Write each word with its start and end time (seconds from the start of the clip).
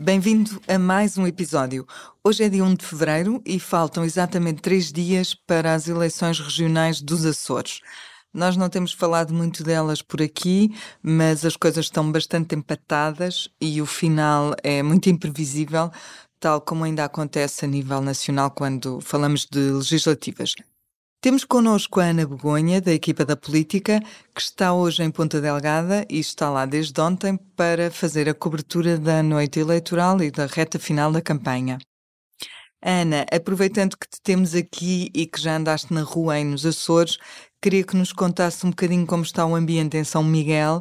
Bem-vindo 0.00 0.62
a 0.68 0.78
mais 0.78 1.18
um 1.18 1.26
episódio. 1.26 1.84
Hoje 2.22 2.44
é 2.44 2.48
dia 2.48 2.62
1 2.62 2.76
de 2.76 2.86
fevereiro 2.86 3.42
e 3.44 3.58
faltam 3.58 4.04
exatamente 4.04 4.62
três 4.62 4.92
dias 4.92 5.34
para 5.34 5.74
as 5.74 5.88
eleições 5.88 6.38
regionais 6.38 7.02
dos 7.02 7.26
Açores. 7.26 7.80
Nós 8.32 8.56
não 8.56 8.68
temos 8.68 8.92
falado 8.92 9.34
muito 9.34 9.64
delas 9.64 10.00
por 10.00 10.22
aqui, 10.22 10.72
mas 11.02 11.44
as 11.44 11.56
coisas 11.56 11.86
estão 11.86 12.12
bastante 12.12 12.54
empatadas 12.54 13.48
e 13.60 13.82
o 13.82 13.86
final 13.86 14.54
é 14.62 14.84
muito 14.84 15.10
imprevisível, 15.10 15.90
tal 16.38 16.60
como 16.60 16.84
ainda 16.84 17.04
acontece 17.04 17.64
a 17.64 17.68
nível 17.68 18.00
nacional 18.00 18.52
quando 18.52 19.00
falamos 19.00 19.48
de 19.50 19.58
legislativas. 19.58 20.54
Temos 21.20 21.44
connosco 21.44 21.98
a 21.98 22.04
Ana 22.04 22.24
Begonha, 22.24 22.80
da 22.80 22.92
equipa 22.92 23.24
da 23.24 23.36
política, 23.36 24.00
que 24.32 24.40
está 24.40 24.72
hoje 24.72 25.02
em 25.02 25.10
Ponta 25.10 25.40
Delgada 25.40 26.06
e 26.08 26.20
está 26.20 26.48
lá 26.48 26.64
desde 26.64 27.00
ontem 27.00 27.36
para 27.56 27.90
fazer 27.90 28.28
a 28.28 28.34
cobertura 28.34 28.96
da 28.96 29.20
noite 29.20 29.58
eleitoral 29.58 30.22
e 30.22 30.30
da 30.30 30.46
reta 30.46 30.78
final 30.78 31.10
da 31.10 31.20
campanha. 31.20 31.78
Ana, 32.80 33.26
aproveitando 33.32 33.96
que 33.96 34.08
te 34.08 34.20
temos 34.22 34.54
aqui 34.54 35.10
e 35.12 35.26
que 35.26 35.40
já 35.40 35.56
andaste 35.56 35.92
na 35.92 36.02
rua 36.02 36.34
aí 36.34 36.44
nos 36.44 36.64
Açores, 36.64 37.18
queria 37.60 37.82
que 37.82 37.96
nos 37.96 38.12
contasse 38.12 38.64
um 38.64 38.70
bocadinho 38.70 39.04
como 39.04 39.24
está 39.24 39.44
o 39.44 39.56
ambiente 39.56 39.96
em 39.96 40.04
São 40.04 40.22
Miguel, 40.22 40.80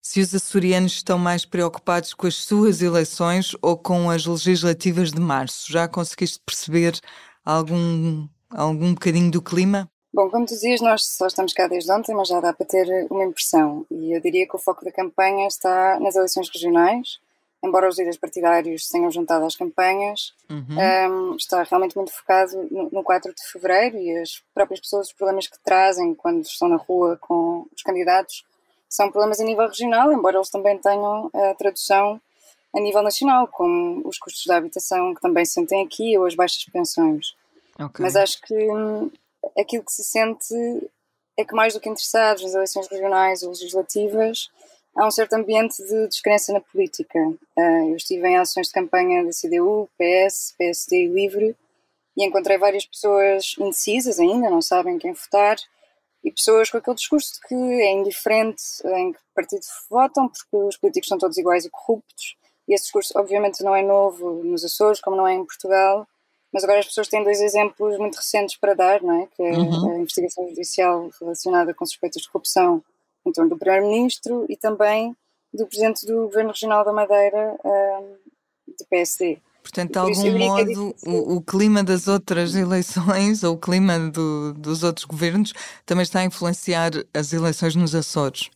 se 0.00 0.18
os 0.18 0.34
açorianos 0.34 0.92
estão 0.92 1.18
mais 1.18 1.44
preocupados 1.44 2.14
com 2.14 2.26
as 2.26 2.36
suas 2.36 2.80
eleições 2.80 3.54
ou 3.60 3.76
com 3.76 4.08
as 4.08 4.24
legislativas 4.24 5.12
de 5.12 5.20
março. 5.20 5.70
Já 5.70 5.86
conseguiste 5.86 6.40
perceber 6.46 6.98
algum 7.44 8.26
algum 8.54 8.94
bocadinho 8.94 9.30
do 9.30 9.42
clima? 9.42 9.88
Bom, 10.12 10.30
como 10.30 10.46
tu 10.46 10.54
dizias, 10.54 10.80
nós 10.80 11.04
só 11.04 11.26
estamos 11.26 11.52
cá 11.52 11.66
desde 11.66 11.90
ontem, 11.90 12.14
mas 12.14 12.28
já 12.28 12.40
dá 12.40 12.52
para 12.52 12.64
ter 12.64 12.86
uma 13.10 13.24
impressão. 13.24 13.84
E 13.90 14.12
eu 14.12 14.20
diria 14.20 14.46
que 14.46 14.54
o 14.54 14.60
foco 14.60 14.84
da 14.84 14.92
campanha 14.92 15.48
está 15.48 15.98
nas 15.98 16.14
eleições 16.14 16.48
regionais, 16.48 17.18
embora 17.64 17.88
os 17.88 17.98
líderes 17.98 18.18
partidários 18.18 18.86
se 18.86 18.92
tenham 18.92 19.10
juntado 19.10 19.44
às 19.44 19.56
campanhas, 19.56 20.32
uhum. 20.48 21.32
um, 21.32 21.36
está 21.36 21.64
realmente 21.64 21.96
muito 21.96 22.12
focado 22.12 22.52
no, 22.70 22.90
no 22.90 23.02
4 23.02 23.34
de 23.34 23.42
fevereiro 23.50 23.98
e 23.98 24.16
as 24.18 24.40
próprias 24.54 24.80
pessoas, 24.80 25.08
os 25.08 25.12
problemas 25.12 25.48
que 25.48 25.58
trazem 25.64 26.14
quando 26.14 26.42
estão 26.42 26.68
na 26.68 26.76
rua 26.76 27.18
com 27.20 27.66
os 27.74 27.82
candidatos, 27.82 28.44
são 28.88 29.10
problemas 29.10 29.40
a 29.40 29.44
nível 29.44 29.66
regional, 29.66 30.12
embora 30.12 30.36
eles 30.36 30.50
também 30.50 30.78
tenham 30.78 31.28
a 31.34 31.54
tradução 31.54 32.20
a 32.72 32.80
nível 32.80 33.02
nacional, 33.02 33.48
como 33.48 34.06
os 34.06 34.18
custos 34.18 34.44
da 34.46 34.56
habitação 34.56 35.14
que 35.14 35.20
também 35.20 35.44
se 35.44 35.54
sentem 35.54 35.84
aqui 35.84 36.16
ou 36.18 36.26
as 36.26 36.34
baixas 36.34 36.64
pensões. 36.72 37.34
Okay. 37.78 38.02
Mas 38.02 38.16
acho 38.16 38.40
que 38.42 38.54
hum, 38.54 39.10
aquilo 39.58 39.84
que 39.84 39.92
se 39.92 40.04
sente 40.04 40.54
é 41.36 41.44
que, 41.44 41.54
mais 41.54 41.74
do 41.74 41.80
que 41.80 41.88
interessados 41.88 42.42
nas 42.42 42.54
eleições 42.54 42.88
regionais 42.88 43.42
ou 43.42 43.50
legislativas, 43.50 44.48
há 44.96 45.06
um 45.06 45.10
certo 45.10 45.32
ambiente 45.34 45.82
de 45.82 46.08
descrença 46.08 46.52
na 46.52 46.60
política. 46.60 47.18
Uh, 47.18 47.90
eu 47.90 47.96
estive 47.96 48.26
em 48.28 48.36
ações 48.36 48.68
de 48.68 48.72
campanha 48.72 49.24
da 49.24 49.30
CDU, 49.30 49.88
PS, 49.98 50.54
PSD 50.56 51.04
e 51.04 51.08
Livre 51.08 51.56
e 52.16 52.24
encontrei 52.24 52.56
várias 52.58 52.86
pessoas 52.86 53.56
indecisas 53.58 54.20
ainda, 54.20 54.48
não 54.48 54.62
sabem 54.62 54.98
quem 54.98 55.12
votar, 55.12 55.56
e 56.22 56.30
pessoas 56.30 56.70
com 56.70 56.78
aquele 56.78 56.96
discurso 56.96 57.34
de 57.34 57.40
que 57.40 57.54
é 57.54 57.92
indiferente 57.92 58.62
em 58.84 59.12
que 59.12 59.18
partido 59.34 59.62
votam, 59.90 60.28
porque 60.28 60.56
os 60.56 60.76
políticos 60.76 61.08
são 61.08 61.18
todos 61.18 61.36
iguais 61.36 61.64
e 61.64 61.70
corruptos. 61.70 62.36
E 62.66 62.74
esse 62.74 62.84
discurso, 62.84 63.12
obviamente, 63.16 63.62
não 63.62 63.76
é 63.76 63.82
novo 63.82 64.42
nos 64.42 64.64
Açores, 64.64 65.00
como 65.00 65.16
não 65.16 65.26
é 65.26 65.34
em 65.34 65.44
Portugal, 65.44 66.06
mas 66.54 66.62
agora 66.62 66.78
as 66.78 66.86
pessoas 66.86 67.08
têm 67.08 67.24
dois 67.24 67.40
exemplos 67.40 67.98
muito 67.98 68.14
recentes 68.14 68.56
para 68.56 68.74
dar, 68.74 69.02
não 69.02 69.22
é? 69.22 69.26
Que 69.34 69.42
é 69.42 69.50
uhum. 69.58 69.90
a 69.90 69.98
investigação 69.98 70.48
judicial 70.48 71.10
relacionada 71.20 71.74
com 71.74 71.84
suspeitas 71.84 72.22
de 72.22 72.30
corrupção 72.30 72.80
em 73.26 73.32
torno 73.32 73.50
do 73.50 73.58
Primeiro-Ministro 73.58 74.46
e 74.48 74.56
também 74.56 75.16
do 75.52 75.66
Presidente 75.66 76.06
do 76.06 76.26
Governo 76.26 76.50
Regional 76.50 76.84
da 76.84 76.92
Madeira, 76.92 77.56
um, 77.64 78.16
do 78.68 78.84
PSD. 78.88 79.38
Portanto, 79.62 79.92
de 79.92 79.98
algum 79.98 80.26
é 80.26 80.46
modo, 80.46 80.94
é 81.04 81.10
o, 81.10 81.36
o, 81.38 81.42
clima 81.42 81.82
das 81.82 82.06
outras 82.06 82.54
eleições 82.54 83.42
ou 83.42 83.54
o 83.54 83.58
clima 83.58 83.98
do, 83.98 84.52
dos 84.52 84.84
outros 84.84 85.06
governos 85.06 85.52
também 85.84 86.04
está 86.04 86.20
a 86.20 86.24
influenciar 86.24 86.92
as 87.12 87.32
eleições 87.32 87.74
nos 87.74 87.96
Açores. 87.96 88.48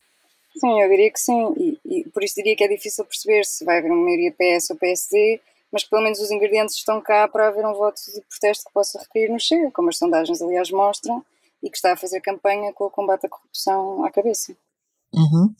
Sim, 0.56 0.80
eu 0.80 0.88
diria 0.88 1.10
que 1.10 1.18
sim, 1.18 1.54
e, 1.56 1.78
e 1.84 2.08
por 2.10 2.22
isso 2.22 2.36
diria 2.36 2.54
que 2.54 2.62
é 2.62 2.68
difícil 2.68 3.04
perceber 3.04 3.44
se 3.44 3.64
vai 3.64 3.78
haver 3.78 3.90
uma 3.90 4.04
maioria 4.04 4.32
PS 4.32 4.70
ou 4.70 4.76
PSD, 4.76 5.40
mas 5.72 5.84
pelo 5.84 6.02
menos 6.02 6.20
os 6.20 6.30
ingredientes 6.30 6.76
estão 6.76 7.00
cá 7.00 7.28
para 7.28 7.48
haver 7.48 7.64
um 7.66 7.74
voto 7.74 8.00
de 8.12 8.20
protesto 8.22 8.64
que 8.64 8.72
possa 8.72 8.98
recair 8.98 9.30
no 9.30 9.38
Chega, 9.38 9.70
como 9.70 9.88
as 9.88 9.98
sondagens 9.98 10.40
aliás 10.40 10.70
mostram, 10.70 11.24
e 11.62 11.70
que 11.70 11.76
está 11.76 11.92
a 11.92 11.96
fazer 11.96 12.20
campanha 12.20 12.72
com 12.72 12.84
o 12.84 12.90
combate 12.90 13.26
à 13.26 13.28
corrupção 13.28 14.04
à 14.04 14.10
cabeça. 14.10 14.56
Uhum. 15.12 15.54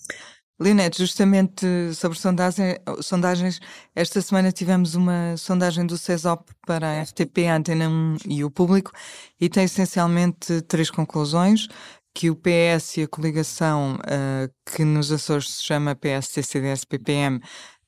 Leonete, 0.60 0.98
justamente 0.98 1.64
sobre 1.94 2.18
sondagem, 2.18 2.76
sondagens, 3.00 3.60
esta 3.94 4.20
semana 4.20 4.50
tivemos 4.50 4.96
uma 4.96 5.36
sondagem 5.36 5.86
do 5.86 5.96
CESOP 5.96 6.50
para 6.66 6.88
a 6.88 7.02
RTP, 7.02 7.46
a 7.48 7.56
Antena 7.56 7.88
1 7.88 8.16
e 8.26 8.42
o 8.42 8.50
público, 8.50 8.90
e 9.40 9.48
tem 9.48 9.64
essencialmente 9.64 10.60
três 10.62 10.90
conclusões, 10.90 11.68
que 12.12 12.28
o 12.28 12.34
PS 12.34 12.96
e 12.96 13.02
a 13.04 13.08
coligação 13.08 13.94
uh, 13.94 14.52
que 14.66 14.84
nos 14.84 15.12
Açores 15.12 15.48
se 15.58 15.62
chama 15.62 15.94
PS-CCDS-PPM 15.94 17.40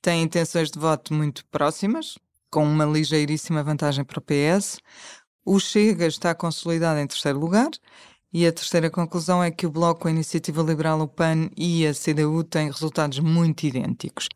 tem 0.03 0.23
intenções 0.23 0.71
de 0.71 0.79
voto 0.79 1.13
muito 1.13 1.45
próximas, 1.47 2.19
com 2.51 2.65
uma 2.65 2.85
ligeiríssima 2.85 3.63
vantagem 3.63 4.05
para 4.05 4.19
o 4.19 4.23
PS. 4.23 4.79
O 5.45 5.59
Chega 5.59 6.07
está 6.07 6.35
consolidado 6.35 7.01
em 7.01 7.07
terceiro 7.07 7.39
lugar. 7.39 7.71
E 8.33 8.47
a 8.47 8.53
terceira 8.53 8.89
conclusão 8.89 9.43
é 9.43 9.51
que 9.51 9.67
o 9.67 9.71
Bloco, 9.71 10.07
a 10.07 10.11
Iniciativa 10.11 10.63
Liberal, 10.63 11.01
o 11.01 11.09
PAN 11.09 11.51
e 11.57 11.85
a 11.85 11.93
CDU 11.93 12.45
têm 12.45 12.71
resultados 12.71 13.19
muito 13.19 13.67
idênticos. 13.67 14.29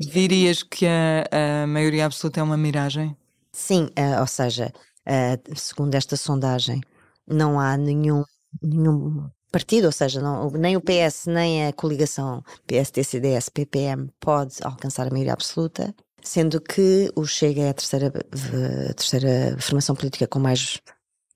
Dirias 0.00 0.62
que 0.62 0.86
a, 0.86 1.62
a 1.62 1.66
maioria 1.66 2.06
absoluta 2.06 2.40
é 2.40 2.42
uma 2.42 2.56
miragem? 2.56 3.14
Sim, 3.52 3.90
uh, 3.98 4.20
ou 4.20 4.26
seja, 4.26 4.72
uh, 5.06 5.56
segundo 5.56 5.94
esta 5.94 6.16
sondagem, 6.16 6.80
não 7.28 7.60
há 7.60 7.76
nenhum, 7.76 8.24
nenhum 8.62 9.28
partido, 9.54 9.84
ou 9.84 9.92
seja, 9.92 10.20
não, 10.20 10.50
nem 10.50 10.76
o 10.76 10.80
PS 10.80 11.26
nem 11.26 11.68
a 11.68 11.72
coligação 11.72 12.42
PSD-CDS-PPM 12.66 14.10
pode 14.18 14.56
alcançar 14.62 15.06
a 15.06 15.10
maioria 15.10 15.32
absoluta, 15.32 15.94
sendo 16.20 16.60
que 16.60 17.08
o 17.14 17.24
Chega 17.24 17.62
é 17.62 17.68
a 17.68 17.74
terceira, 17.74 18.08
a 18.08 18.94
terceira 18.94 19.56
formação 19.60 19.94
política 19.94 20.26
com 20.26 20.40
mais 20.40 20.80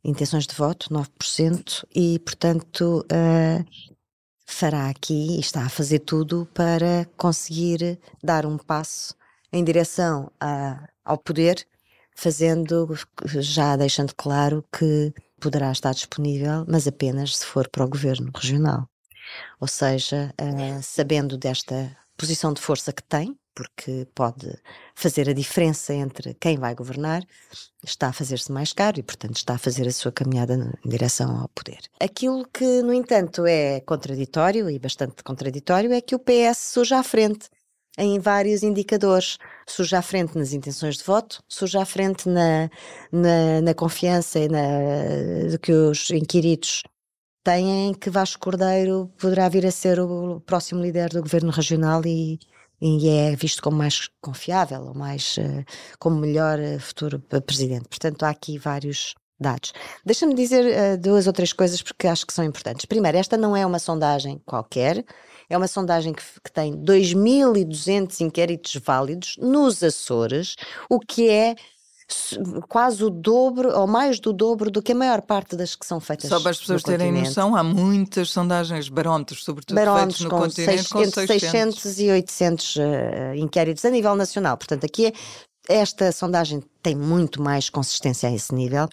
intenções 0.04 0.48
de 0.48 0.54
voto, 0.56 0.88
9%, 0.90 1.84
e 1.94 2.18
portanto 2.18 3.06
uh, 3.06 3.64
fará 4.44 4.88
aqui 4.88 5.36
e 5.36 5.40
está 5.40 5.64
a 5.64 5.68
fazer 5.68 6.00
tudo 6.00 6.48
para 6.52 7.06
conseguir 7.16 8.00
dar 8.20 8.44
um 8.44 8.58
passo 8.58 9.14
em 9.52 9.62
direção 9.62 10.28
a, 10.40 10.88
ao 11.04 11.18
poder, 11.18 11.64
fazendo, 12.16 12.98
já 13.26 13.76
deixando 13.76 14.12
claro 14.16 14.64
que 14.76 15.14
poderá 15.40 15.72
estar 15.72 15.92
disponível, 15.92 16.64
mas 16.68 16.86
apenas 16.86 17.36
se 17.36 17.46
for 17.46 17.68
para 17.68 17.84
o 17.84 17.88
governo 17.88 18.30
regional. 18.34 18.88
Ou 19.60 19.68
seja, 19.68 20.34
uh, 20.40 20.82
sabendo 20.82 21.36
desta 21.36 21.96
posição 22.16 22.52
de 22.52 22.60
força 22.60 22.92
que 22.92 23.02
tem, 23.02 23.38
porque 23.54 24.06
pode 24.14 24.56
fazer 24.94 25.28
a 25.28 25.32
diferença 25.32 25.92
entre 25.92 26.32
quem 26.34 26.56
vai 26.56 26.76
governar, 26.76 27.24
está 27.82 28.08
a 28.08 28.12
fazer-se 28.12 28.52
mais 28.52 28.72
caro 28.72 29.00
e, 29.00 29.02
portanto, 29.02 29.36
está 29.36 29.54
a 29.54 29.58
fazer 29.58 29.86
a 29.88 29.92
sua 29.92 30.12
caminhada 30.12 30.54
em 30.54 30.88
direção 30.88 31.40
ao 31.40 31.48
poder. 31.48 31.80
Aquilo 31.98 32.46
que, 32.46 32.82
no 32.82 32.92
entanto, 32.92 33.44
é 33.46 33.80
contraditório 33.80 34.70
e 34.70 34.78
bastante 34.78 35.24
contraditório 35.24 35.92
é 35.92 36.00
que 36.00 36.14
o 36.14 36.20
PS 36.20 36.58
surge 36.58 36.94
à 36.94 37.02
frente 37.02 37.48
em 37.98 38.18
vários 38.18 38.62
indicadores. 38.62 39.36
Surge 39.66 39.94
à 39.96 40.00
frente 40.00 40.38
nas 40.38 40.52
intenções 40.52 40.96
de 40.96 41.04
voto, 41.04 41.42
surge 41.48 41.76
à 41.76 41.84
frente 41.84 42.28
na, 42.28 42.70
na, 43.12 43.60
na 43.60 43.74
confiança 43.74 44.38
e 44.38 44.48
na, 44.48 45.48
de 45.50 45.58
que 45.58 45.72
os 45.72 46.08
inquiridos 46.10 46.84
têm 47.44 47.92
que 47.94 48.08
Vasco 48.08 48.40
Cordeiro 48.40 49.10
poderá 49.18 49.48
vir 49.48 49.66
a 49.66 49.70
ser 49.70 50.00
o 50.00 50.40
próximo 50.40 50.82
líder 50.82 51.10
do 51.10 51.22
governo 51.22 51.50
regional 51.50 52.02
e, 52.06 52.38
e 52.80 53.08
é 53.08 53.36
visto 53.36 53.62
como 53.62 53.78
mais 53.78 54.08
confiável, 54.20 54.82
ou 54.82 54.94
mais 54.94 55.36
uh, 55.38 55.64
como 55.98 56.18
melhor 56.18 56.58
uh, 56.58 56.78
futuro 56.78 57.20
presidente. 57.46 57.88
Portanto, 57.88 58.22
há 58.22 58.30
aqui 58.30 58.58
vários 58.58 59.14
dados. 59.40 59.72
Deixa-me 60.04 60.34
dizer 60.34 60.64
uh, 60.64 60.98
duas 60.98 61.26
ou 61.26 61.32
três 61.32 61.52
coisas 61.52 61.82
porque 61.82 62.06
acho 62.06 62.26
que 62.26 62.32
são 62.32 62.44
importantes. 62.44 62.84
Primeiro, 62.84 63.18
esta 63.18 63.36
não 63.36 63.56
é 63.56 63.64
uma 63.64 63.78
sondagem 63.78 64.40
qualquer, 64.44 65.04
é 65.48 65.56
uma 65.56 65.68
sondagem 65.68 66.12
que, 66.12 66.22
que 66.44 66.52
tem 66.52 66.74
2.200 66.74 68.20
inquéritos 68.20 68.76
válidos 68.76 69.36
nos 69.38 69.82
Açores, 69.82 70.56
o 70.88 70.98
que 71.00 71.28
é 71.28 71.56
quase 72.68 73.04
o 73.04 73.10
dobro 73.10 73.70
ou 73.76 73.86
mais 73.86 74.18
do 74.18 74.32
dobro 74.32 74.70
do 74.70 74.82
que 74.82 74.92
a 74.92 74.94
maior 74.94 75.20
parte 75.20 75.54
das 75.54 75.76
que 75.76 75.84
são 75.84 76.00
feitas 76.00 76.28
Só 76.28 76.40
para 76.40 76.52
as 76.52 76.58
pessoas 76.58 76.82
terem 76.82 77.08
continente. 77.08 77.28
noção, 77.28 77.54
há 77.54 77.62
muitas 77.62 78.30
sondagens, 78.30 78.88
barómetros, 78.88 79.44
sobretudo 79.44 79.74
barómetros 79.74 80.16
feitos 80.16 80.32
no 80.32 80.38
continente, 80.38 80.76
seis, 80.78 80.88
com 80.88 81.02
entre 81.02 81.26
600, 81.26 81.82
600 81.82 82.00
e 82.00 82.10
800 82.10 82.76
uh, 82.76 82.80
inquéritos 83.36 83.84
a 83.84 83.90
nível 83.90 84.16
nacional. 84.16 84.56
Portanto, 84.56 84.84
aqui 84.84 85.06
é, 85.06 85.12
esta 85.68 86.10
sondagem 86.10 86.62
tem 86.82 86.96
muito 86.96 87.42
mais 87.42 87.68
consistência 87.68 88.28
a 88.28 88.32
esse 88.32 88.54
nível. 88.54 88.88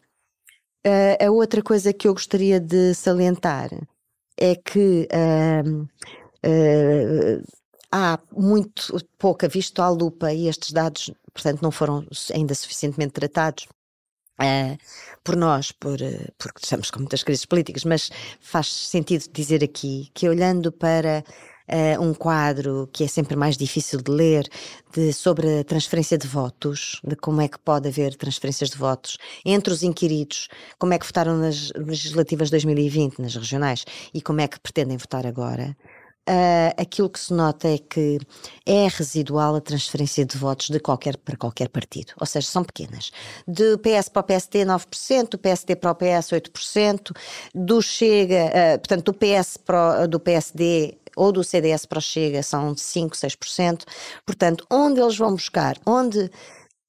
Uh, 0.85 1.25
a 1.25 1.31
outra 1.31 1.63
coisa 1.63 1.93
que 1.93 2.07
eu 2.07 2.13
gostaria 2.13 2.59
de 2.59 2.93
salientar 2.93 3.69
é 4.37 4.55
que 4.55 5.07
uh, 5.09 5.87
uh, 6.45 7.43
há 7.91 8.19
muito 8.31 8.97
pouca 9.17 9.47
visto 9.47 9.81
à 9.81 9.89
lupa 9.89 10.31
e 10.33 10.47
estes 10.47 10.71
dados, 10.71 11.11
portanto, 11.33 11.61
não 11.61 11.71
foram 11.71 12.05
ainda 12.33 12.53
suficientemente 12.53 13.13
tratados. 13.13 13.67
Uh, 14.37 14.77
por 15.23 15.37
nós, 15.37 15.71
por, 15.71 16.01
uh, 16.01 16.33
porque 16.37 16.59
estamos 16.61 16.91
com 16.91 16.99
muitas 16.99 17.23
crises 17.23 17.45
políticas, 17.45 17.85
mas 17.85 18.11
faz 18.41 18.67
sentido 18.67 19.23
dizer 19.31 19.63
aqui 19.63 20.09
que 20.13 20.27
olhando 20.27 20.73
para 20.73 21.23
uh, 21.69 22.01
um 22.01 22.13
quadro 22.13 22.89
que 22.91 23.03
é 23.03 23.07
sempre 23.07 23.35
mais 23.35 23.57
difícil 23.57 24.01
de 24.01 24.11
ler, 24.11 24.47
de, 24.93 25.13
sobre 25.13 25.59
a 25.59 25.63
transferência 25.63 26.17
de 26.17 26.27
votos, 26.27 26.99
de 27.03 27.15
como 27.15 27.41
é 27.41 27.47
que 27.47 27.59
pode 27.59 27.87
haver 27.87 28.15
transferências 28.15 28.69
de 28.69 28.77
votos 28.77 29.17
entre 29.45 29.73
os 29.73 29.83
inquiridos, 29.83 30.47
como 30.77 30.93
é 30.93 30.99
que 30.99 31.05
votaram 31.05 31.37
nas 31.37 31.71
legislativas 31.75 32.49
2020, 32.49 33.19
nas 33.19 33.35
regionais, 33.35 33.85
e 34.13 34.21
como 34.21 34.41
é 34.41 34.47
que 34.47 34.59
pretendem 34.59 34.97
votar 34.97 35.25
agora. 35.25 35.75
Uh, 36.27 36.73
aquilo 36.81 37.07
que 37.07 37.19
se 37.19 37.31
nota 37.31 37.67
é 37.67 37.77
que 37.77 38.17
é 38.65 38.87
residual 38.87 39.55
a 39.55 39.61
transferência 39.61 40.25
de 40.25 40.35
votos 40.39 40.71
de 40.71 40.79
qualquer 40.79 41.17
para 41.17 41.37
qualquer 41.37 41.69
partido, 41.69 42.13
ou 42.19 42.25
seja, 42.25 42.47
são 42.47 42.63
pequenas. 42.63 43.11
Do 43.47 43.77
PS 43.77 44.09
para 44.09 44.21
o 44.21 44.23
PSD 44.23 44.65
9%, 44.65 45.29
do 45.29 45.37
PSD 45.37 45.75
para 45.75 45.91
o 45.91 45.95
PS 45.95 46.31
8%, 46.31 47.15
do 47.53 47.79
Chega, 47.79 48.45
uh, 48.47 48.79
portanto, 48.79 49.03
do 49.03 49.13
PS 49.13 49.57
para 49.57 50.03
o, 50.03 50.07
do 50.07 50.19
PSD 50.19 50.97
ou 51.15 51.31
do 51.31 51.43
CDS 51.43 51.85
para 51.85 51.99
o 51.99 52.01
Chega 52.01 52.41
são 52.41 52.75
5, 52.75 53.15
6%. 53.15 53.83
Portanto, 54.25 54.65
onde 54.71 54.99
eles 54.99 55.17
vão 55.17 55.31
buscar? 55.31 55.77
Onde 55.85 56.31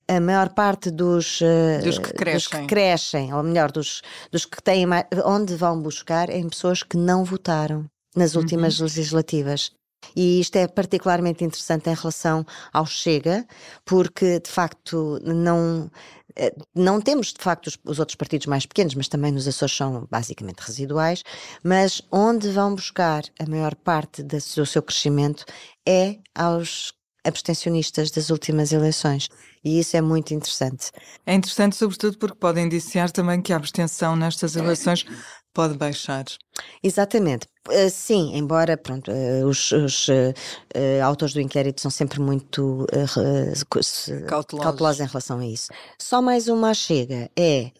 a 0.08 0.20
maior 0.20 0.48
parte 0.50 0.90
dos, 0.90 1.42
uh, 1.42 1.84
dos, 1.84 1.98
que 1.98 2.12
crescem. 2.14 2.34
dos, 2.34 2.46
que 2.46 2.66
crescem. 2.66 3.34
ou 3.34 3.42
melhor, 3.42 3.70
dos, 3.70 4.02
dos 4.30 4.46
que 4.46 4.62
têm 4.62 4.86
mais, 4.86 5.04
onde 5.26 5.54
vão 5.54 5.80
buscar 5.80 6.30
em 6.30 6.48
pessoas 6.48 6.82
que 6.82 6.96
não 6.96 7.22
votaram 7.22 7.86
nas 8.16 8.34
últimas 8.34 8.78
uhum. 8.78 8.86
legislativas. 8.86 9.70
E 10.14 10.40
isto 10.40 10.56
é 10.56 10.66
particularmente 10.66 11.44
interessante 11.44 11.90
em 11.90 11.94
relação 11.94 12.44
ao 12.72 12.86
Chega, 12.86 13.46
porque 13.84 14.40
de 14.40 14.50
facto 14.50 15.20
não, 15.24 15.90
eh, 16.36 16.54
não 16.74 17.00
temos 17.00 17.32
de 17.32 17.42
facto 17.42 17.66
os, 17.66 17.78
os, 17.84 17.98
outros 17.98 18.14
partidos 18.14 18.46
mais 18.46 18.66
pequenos, 18.66 18.94
mas 18.94 19.08
também 19.08 19.32
nos 19.32 19.48
Açores 19.48 19.74
são 19.74 20.06
basicamente 20.10 20.60
residuais, 20.60 21.22
mas 21.62 22.02
onde 22.12 22.48
vão 22.50 22.74
buscar 22.74 23.24
a 23.38 23.48
maior 23.48 23.74
parte 23.74 24.22
do 24.22 24.40
seu 24.40 24.82
crescimento 24.82 25.44
é 25.86 26.18
aos 26.34 26.92
abstencionistas 27.24 28.10
das 28.10 28.30
últimas 28.30 28.72
eleições. 28.72 29.28
E 29.64 29.80
isso 29.80 29.96
é 29.96 30.00
muito 30.00 30.32
interessante. 30.32 30.92
É 31.26 31.34
interessante, 31.34 31.74
sobretudo, 31.74 32.16
porque 32.18 32.38
pode 32.38 32.60
indiciar 32.60 33.10
também 33.10 33.42
que 33.42 33.52
a 33.52 33.56
abstenção 33.56 34.14
nestas 34.14 34.54
eleições 34.54 35.04
pode 35.52 35.76
baixar. 35.76 36.24
Exatamente. 36.82 37.48
Uh, 37.68 37.90
sim, 37.90 38.36
embora 38.36 38.76
pronto, 38.76 39.10
uh, 39.10 39.46
os, 39.46 39.72
os 39.72 40.08
uh, 40.08 40.32
autores 41.04 41.34
do 41.34 41.40
inquérito 41.40 41.80
são 41.80 41.90
sempre 41.90 42.20
muito 42.20 42.86
cautelosos. 44.28 44.64
cautelosos 44.64 45.00
em 45.00 45.06
relação 45.06 45.38
a 45.38 45.46
isso. 45.46 45.70
Só 45.98 46.22
mais 46.22 46.48
uma 46.48 46.74
chega 46.74 47.30
é 47.36 47.70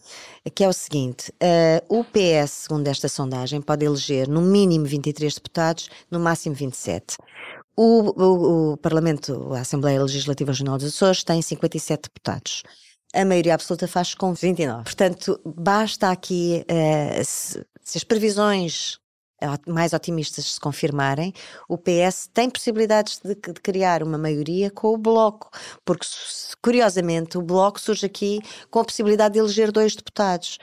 que 0.55 0.65
é 0.65 0.69
o 0.69 0.73
seguinte: 0.73 1.33
o 1.89 2.05
PS, 2.05 2.51
segundo 2.51 2.87
esta 2.89 3.09
sondagem, 3.09 3.61
pode 3.61 3.85
eleger 3.85 4.29
no 4.29 4.41
mínimo 4.41 4.87
23 4.87 5.35
deputados, 5.35 5.89
no 6.11 6.19
máximo 6.19 6.55
27. 6.55 7.17
O, 7.77 8.23
o, 8.23 8.73
o 8.73 8.77
Parlamento, 8.79 9.53
a 9.53 9.61
Assembleia 9.61 10.03
Legislativa 10.03 10.51
Regional 10.51 10.79
dos 10.79 10.95
Açores, 10.95 11.23
tem 11.23 11.43
57 11.43 12.03
deputados 12.03 12.63
a 13.15 13.25
maioria 13.25 13.55
absoluta 13.55 13.89
faz 13.89 14.15
com 14.15 14.35
29. 14.35 14.85
Portanto, 14.85 15.41
basta 15.45 16.11
aqui, 16.11 16.65
uh, 16.71 17.25
se, 17.25 17.65
se, 17.83 17.99
as 17.99 18.05
previsões 18.05 18.99
mais 19.67 19.93
otimistas 19.93 20.55
se 20.55 20.61
confirmarem, 20.61 21.33
o 21.69 21.77
PS 21.77 22.29
tem 22.33 22.49
possibilidades 22.49 23.21
de, 23.23 23.35
de, 23.35 23.61
criar 23.61 24.03
uma 24.03 24.17
maioria 24.17 24.71
com 24.71 24.95
o 24.95 24.99
Bloco, 24.99 25.51
porque 25.85 26.07
curiosamente 26.63 27.37
o 27.37 27.43
Bloco 27.43 27.81
surge 27.81 28.07
aqui 28.07 28.41
com 28.71 28.81
a 28.81 28.85
possibilidade 28.85 29.35
de 29.35 29.41
eleger 29.41 29.71
dois 29.71 29.95
deputados. 29.95 30.59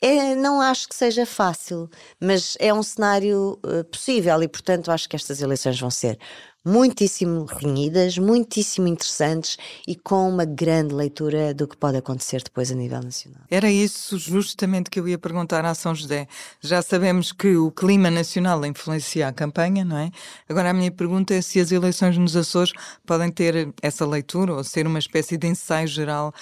É, 0.00 0.34
não 0.34 0.60
acho 0.60 0.88
que 0.88 0.94
seja 0.94 1.24
fácil, 1.24 1.88
mas 2.20 2.56
é 2.60 2.74
um 2.74 2.82
cenário 2.82 3.58
uh, 3.64 3.84
possível 3.84 4.42
e, 4.42 4.48
portanto, 4.48 4.90
acho 4.90 5.08
que 5.08 5.16
estas 5.16 5.40
eleições 5.40 5.80
vão 5.80 5.90
ser 5.90 6.18
muitíssimo 6.64 7.44
renhidas, 7.44 8.16
muitíssimo 8.16 8.88
interessantes 8.88 9.58
e 9.86 9.94
com 9.94 10.28
uma 10.28 10.44
grande 10.44 10.94
leitura 10.94 11.52
do 11.52 11.68
que 11.68 11.76
pode 11.76 11.98
acontecer 11.98 12.42
depois 12.42 12.70
a 12.72 12.74
nível 12.74 13.02
nacional. 13.02 13.42
Era 13.50 13.70
isso 13.70 14.18
justamente 14.18 14.88
que 14.88 14.98
eu 14.98 15.06
ia 15.06 15.18
perguntar 15.18 15.64
à 15.64 15.74
São 15.74 15.94
José. 15.94 16.26
Já 16.60 16.80
sabemos 16.80 17.32
que 17.32 17.56
o 17.56 17.70
clima 17.70 18.10
nacional 18.10 18.64
influencia 18.64 19.28
a 19.28 19.32
campanha, 19.32 19.84
não 19.84 19.98
é? 19.98 20.10
Agora 20.48 20.70
a 20.70 20.74
minha 20.74 20.90
pergunta 20.90 21.34
é 21.34 21.42
se 21.42 21.60
as 21.60 21.70
eleições 21.70 22.16
nos 22.16 22.34
Açores 22.34 22.72
podem 23.06 23.30
ter 23.30 23.74
essa 23.82 24.06
leitura 24.06 24.54
ou 24.54 24.64
ser 24.64 24.86
uma 24.86 24.98
espécie 24.98 25.36
de 25.36 25.46
ensaio 25.46 25.86
geral 25.86 26.32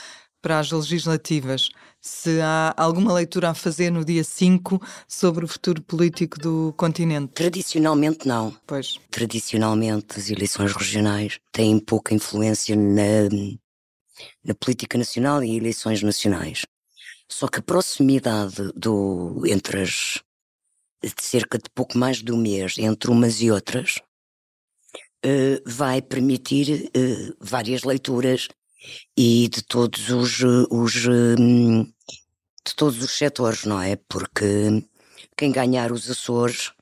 para 0.41 0.59
as 0.59 0.71
legislativas 0.73 1.71
se 2.03 2.41
há 2.41 2.75
alguma 2.77 3.15
leitura 3.15 3.51
a 3.51 3.55
fazer 3.55 3.91
no 3.91 4.05
dia 4.05 4.25
5 4.25 4.83
sobre 5.07 5.45
o 5.45 5.49
futuro 5.49 5.81
político 5.81 6.37
do 6.37 6.75
continente. 6.77 7.33
Tradicionalmente 7.33 8.27
não. 8.27 8.55
Pois. 8.67 8.99
Tradicionalmente 9.09 10.19
as 10.19 10.29
eleições 10.29 10.73
regionais 10.73 11.39
têm 11.53 11.79
pouca 11.79 12.13
influência 12.13 12.75
na, 12.75 13.29
na 14.45 14.55
política 14.55 14.99
nacional 14.99 15.45
e 15.45 15.57
eleições 15.57 16.03
nacionais. 16.03 16.63
Só 17.31 17.47
que 17.47 17.61
a 17.61 17.63
proximidade 17.63 18.73
do, 18.75 19.45
entre 19.47 19.83
as 19.83 20.21
de 21.03 21.23
cerca 21.23 21.59
de 21.59 21.69
pouco 21.75 21.99
mais 21.99 22.19
de 22.19 22.33
um 22.33 22.37
mês 22.37 22.77
entre 22.79 23.11
umas 23.11 23.41
e 23.41 23.51
outras 23.51 23.97
uh, 25.25 25.63
vai 25.65 26.01
permitir 26.01 26.91
uh, 26.97 27.37
várias 27.41 27.83
leituras 27.83 28.49
e 29.17 29.49
de 29.49 29.63
todos 29.63 30.09
os, 30.11 30.41
os 30.71 31.07
hum, 31.07 31.85
de 32.65 32.75
todos 32.77 33.03
os 33.03 33.11
setores, 33.13 33.65
não 33.65 33.81
é? 33.81 33.97
Porque 33.97 34.85
quem 35.37 35.51
ganhar 35.53 35.93
os 35.93 36.11
Açores 36.11 36.73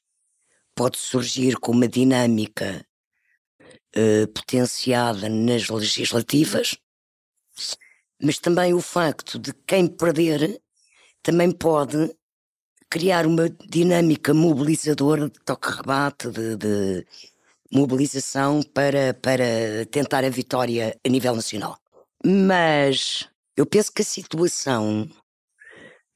pode 0.74 0.98
surgir 0.98 1.56
com 1.58 1.72
uma 1.72 1.88
dinâmica 1.88 2.84
uh, 3.96 4.28
potenciada 4.28 5.28
nas 5.28 5.68
legislativas, 5.68 6.76
mas 8.22 8.38
também 8.38 8.74
o 8.74 8.80
facto 8.80 9.38
de 9.38 9.52
quem 9.66 9.86
perder 9.86 10.60
também 11.22 11.50
pode 11.50 12.14
criar 12.90 13.26
uma 13.26 13.48
dinâmica 13.48 14.34
mobilizadora 14.34 15.30
de 15.30 15.38
toque-rebate, 15.40 16.28
de, 16.30 16.56
de 16.56 17.06
mobilização 17.72 18.62
para, 18.62 19.14
para 19.14 19.86
tentar 19.90 20.24
a 20.24 20.28
vitória 20.28 20.98
a 21.04 21.08
nível 21.08 21.36
nacional. 21.36 21.79
Mas 22.24 23.28
eu 23.56 23.64
penso 23.64 23.92
que 23.92 24.02
a 24.02 24.04
situação 24.04 25.08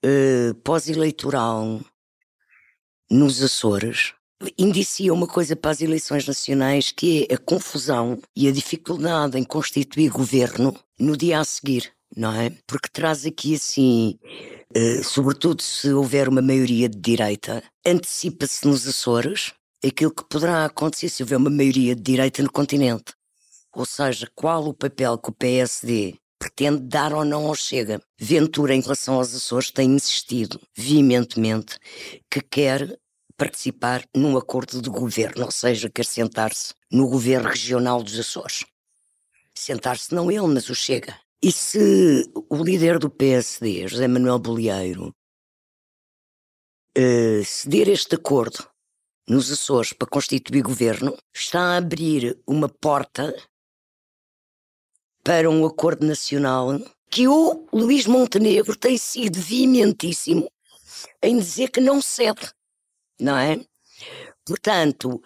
uh, 0.04 0.54
pós-eleitoral 0.62 1.80
nos 3.10 3.42
Açores 3.42 4.12
indicia 4.58 5.14
uma 5.14 5.26
coisa 5.26 5.56
para 5.56 5.70
as 5.70 5.80
eleições 5.80 6.26
nacionais 6.26 6.92
que 6.92 7.26
é 7.30 7.34
a 7.34 7.38
confusão 7.38 8.20
e 8.36 8.48
a 8.48 8.52
dificuldade 8.52 9.38
em 9.38 9.44
constituir 9.44 10.10
governo 10.10 10.74
no 10.98 11.16
dia 11.16 11.40
a 11.40 11.44
seguir, 11.44 11.92
não 12.14 12.32
é? 12.32 12.50
Porque 12.66 12.88
traz 12.92 13.24
aqui 13.24 13.54
assim, 13.54 14.18
uh, 14.76 15.04
sobretudo 15.04 15.62
se 15.62 15.92
houver 15.92 16.28
uma 16.28 16.42
maioria 16.42 16.88
de 16.88 16.98
direita, 16.98 17.62
antecipa-se 17.86 18.66
nos 18.66 18.86
Açores 18.86 19.52
aquilo 19.86 20.14
que 20.14 20.24
poderá 20.24 20.64
acontecer 20.64 21.08
se 21.08 21.22
houver 21.22 21.36
uma 21.36 21.50
maioria 21.50 21.94
de 21.94 22.02
direita 22.02 22.42
no 22.42 22.50
continente. 22.50 23.14
Ou 23.74 23.84
seja, 23.84 24.30
qual 24.34 24.66
o 24.66 24.74
papel 24.74 25.18
que 25.18 25.30
o 25.30 25.34
PSD 25.34 26.18
pretende 26.44 26.82
dar 26.82 27.14
ou 27.14 27.24
não 27.24 27.46
ao 27.46 27.54
Chega. 27.54 28.02
Ventura, 28.18 28.74
em 28.74 28.80
relação 28.80 29.14
aos 29.14 29.34
Açores, 29.34 29.70
tem 29.70 29.94
insistido 29.94 30.60
veementemente 30.76 31.78
que 32.30 32.42
quer 32.42 32.98
participar 33.36 34.04
num 34.14 34.36
acordo 34.36 34.80
de 34.80 34.90
governo, 34.90 35.46
ou 35.46 35.50
seja, 35.50 35.90
quer 35.90 36.04
sentar-se 36.04 36.74
no 36.92 37.08
governo 37.08 37.48
regional 37.48 38.02
dos 38.02 38.18
Açores. 38.18 38.64
Sentar-se 39.54 40.14
não 40.14 40.30
ele, 40.30 40.46
mas 40.46 40.68
o 40.68 40.74
Chega. 40.74 41.18
E 41.42 41.50
se 41.50 42.30
o 42.50 42.62
líder 42.62 42.98
do 42.98 43.08
PSD, 43.10 43.88
José 43.88 44.06
Manuel 44.06 44.38
Bolieiro, 44.38 45.14
uh, 46.96 47.44
ceder 47.44 47.88
este 47.88 48.16
acordo 48.16 48.68
nos 49.26 49.50
Açores 49.50 49.94
para 49.94 50.08
constituir 50.08 50.62
governo, 50.62 51.16
está 51.34 51.60
a 51.60 51.76
abrir 51.78 52.38
uma 52.46 52.68
porta 52.68 53.34
para 55.24 55.48
um 55.48 55.64
acordo 55.64 56.06
nacional 56.06 56.78
que 57.10 57.26
o 57.26 57.66
Luís 57.72 58.06
Montenegro 58.06 58.76
tem 58.76 58.98
sido 58.98 59.40
veementíssimo 59.40 60.50
em 61.22 61.38
dizer 61.38 61.70
que 61.70 61.80
não 61.80 62.02
cede, 62.02 62.52
não 63.18 63.36
é? 63.36 63.58
Portanto, 64.44 65.22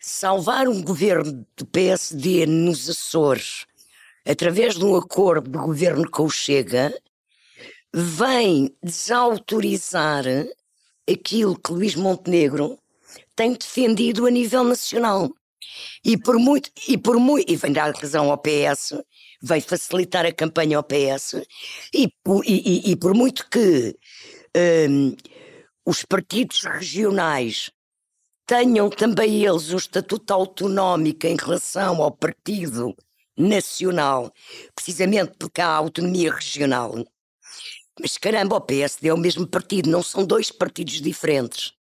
salvar 0.00 0.66
um 0.66 0.82
governo 0.82 1.46
do 1.56 1.66
PSD 1.66 2.46
nos 2.46 2.88
Açores 2.88 3.66
através 4.26 4.76
de 4.76 4.84
um 4.84 4.96
acordo 4.96 5.50
de 5.50 5.58
governo 5.58 6.10
com 6.10 6.24
o 6.24 6.30
Chega 6.30 6.94
vem 7.92 8.74
desautorizar 8.82 10.24
aquilo 11.10 11.58
que 11.58 11.72
Luís 11.72 11.94
Montenegro 11.94 12.78
tem 13.36 13.52
defendido 13.52 14.26
a 14.26 14.30
nível 14.30 14.64
nacional. 14.64 15.30
E 16.04 16.16
por 16.16 16.38
muito, 16.38 16.70
e 16.88 16.96
por 16.96 17.18
muito, 17.18 17.52
e 17.52 17.56
vem 17.56 17.72
dar 17.72 17.94
razão 17.94 18.30
ao 18.30 18.38
PS, 18.38 18.94
vai 19.44 19.60
facilitar 19.60 20.24
a 20.24 20.32
campanha 20.32 20.76
ao 20.76 20.84
PS, 20.84 21.44
e, 21.92 22.08
e, 22.46 22.90
e 22.90 22.96
por 22.96 23.14
muito 23.14 23.48
que 23.48 23.96
um, 24.88 25.14
os 25.86 26.04
partidos 26.04 26.62
regionais 26.62 27.70
tenham 28.46 28.88
também 28.90 29.44
eles 29.44 29.70
um 29.70 29.76
estatuto 29.76 30.32
autonómico 30.32 31.26
em 31.26 31.36
relação 31.36 32.02
ao 32.02 32.10
partido 32.10 32.94
nacional, 33.36 34.32
precisamente 34.74 35.32
porque 35.38 35.60
há 35.60 35.68
autonomia 35.68 36.32
regional. 36.32 36.94
Mas 38.00 38.18
caramba, 38.18 38.56
o 38.56 38.60
PSD 38.60 39.08
é 39.08 39.14
o 39.14 39.18
mesmo 39.18 39.46
partido, 39.46 39.90
não 39.90 40.02
são 40.02 40.24
dois 40.24 40.50
partidos 40.50 41.00
diferentes. 41.00 41.72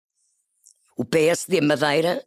O 0.96 1.04
PSD 1.04 1.60
Madeira 1.62 2.24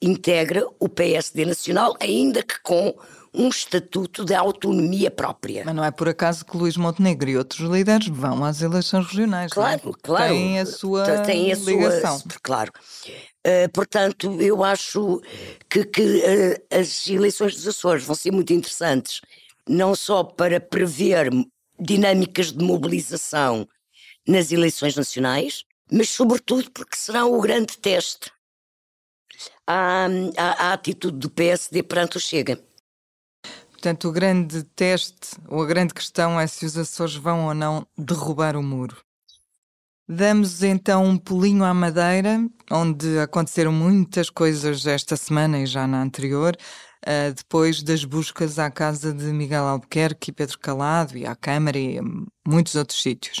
integra 0.00 0.66
o 0.78 0.88
PSD 0.88 1.44
Nacional, 1.44 1.94
ainda 2.00 2.42
que 2.42 2.58
com 2.62 2.98
um 3.32 3.48
estatuto 3.48 4.24
de 4.24 4.34
autonomia 4.34 5.10
própria. 5.10 5.62
Mas 5.64 5.74
não 5.74 5.84
é 5.84 5.90
por 5.90 6.08
acaso 6.08 6.44
que 6.44 6.56
Luís 6.56 6.76
Montenegro 6.76 7.30
e 7.30 7.36
outros 7.36 7.60
líderes 7.60 8.08
vão 8.08 8.44
às 8.44 8.60
eleições 8.60 9.06
regionais. 9.06 9.52
Claro, 9.52 9.80
não 9.84 9.90
é? 9.92 9.94
claro. 10.02 10.34
Têm 10.34 10.58
a 10.58 10.66
sua 10.66 11.18
Tem 11.22 11.52
a 11.52 11.56
ligação. 11.56 12.18
Sua, 12.18 12.30
claro. 12.42 12.72
Uh, 13.46 13.70
portanto, 13.72 14.40
eu 14.40 14.64
acho 14.64 15.22
que, 15.68 15.84
que 15.84 16.02
uh, 16.02 16.78
as 16.78 17.08
eleições 17.08 17.54
dos 17.54 17.66
Açores 17.66 18.04
vão 18.04 18.14
ser 18.14 18.32
muito 18.32 18.52
interessantes, 18.52 19.20
não 19.68 19.94
só 19.94 20.24
para 20.24 20.60
prever 20.60 21.30
dinâmicas 21.78 22.52
de 22.52 22.62
mobilização 22.62 23.66
nas 24.26 24.52
eleições 24.52 24.96
nacionais, 24.96 25.64
mas 25.90 26.10
sobretudo 26.10 26.70
porque 26.70 26.96
serão 26.96 27.32
o 27.32 27.40
grande 27.40 27.78
teste 27.78 28.30
à, 29.66 30.06
à, 30.36 30.68
à 30.68 30.72
atitude 30.72 31.16
do 31.16 31.30
PSD 31.30 31.82
perante 31.82 32.16
o 32.16 32.20
Chega. 32.20 32.60
Portanto, 33.80 34.08
o 34.10 34.12
grande 34.12 34.62
teste, 34.76 35.38
ou 35.48 35.62
a 35.62 35.66
grande 35.66 35.94
questão 35.94 36.38
é 36.38 36.46
se 36.46 36.66
os 36.66 36.76
Açores 36.76 37.14
vão 37.14 37.46
ou 37.46 37.54
não 37.54 37.86
derrubar 37.96 38.54
o 38.54 38.62
muro. 38.62 39.02
Damos 40.06 40.62
então 40.62 41.02
um 41.02 41.16
pulinho 41.16 41.64
à 41.64 41.72
Madeira, 41.72 42.46
onde 42.70 43.18
aconteceram 43.18 43.72
muitas 43.72 44.28
coisas 44.28 44.84
esta 44.84 45.16
semana 45.16 45.60
e 45.60 45.64
já 45.64 45.86
na 45.86 46.02
anterior, 46.02 46.54
uh, 47.06 47.32
depois 47.32 47.82
das 47.82 48.04
buscas 48.04 48.58
à 48.58 48.70
casa 48.70 49.14
de 49.14 49.32
Miguel 49.32 49.64
Albuquerque 49.64 50.30
e 50.30 50.34
Pedro 50.34 50.58
Calado 50.58 51.16
e 51.16 51.24
à 51.24 51.34
Câmara 51.34 51.78
e 51.78 52.00
muitos 52.46 52.74
outros 52.74 53.00
sítios. 53.00 53.40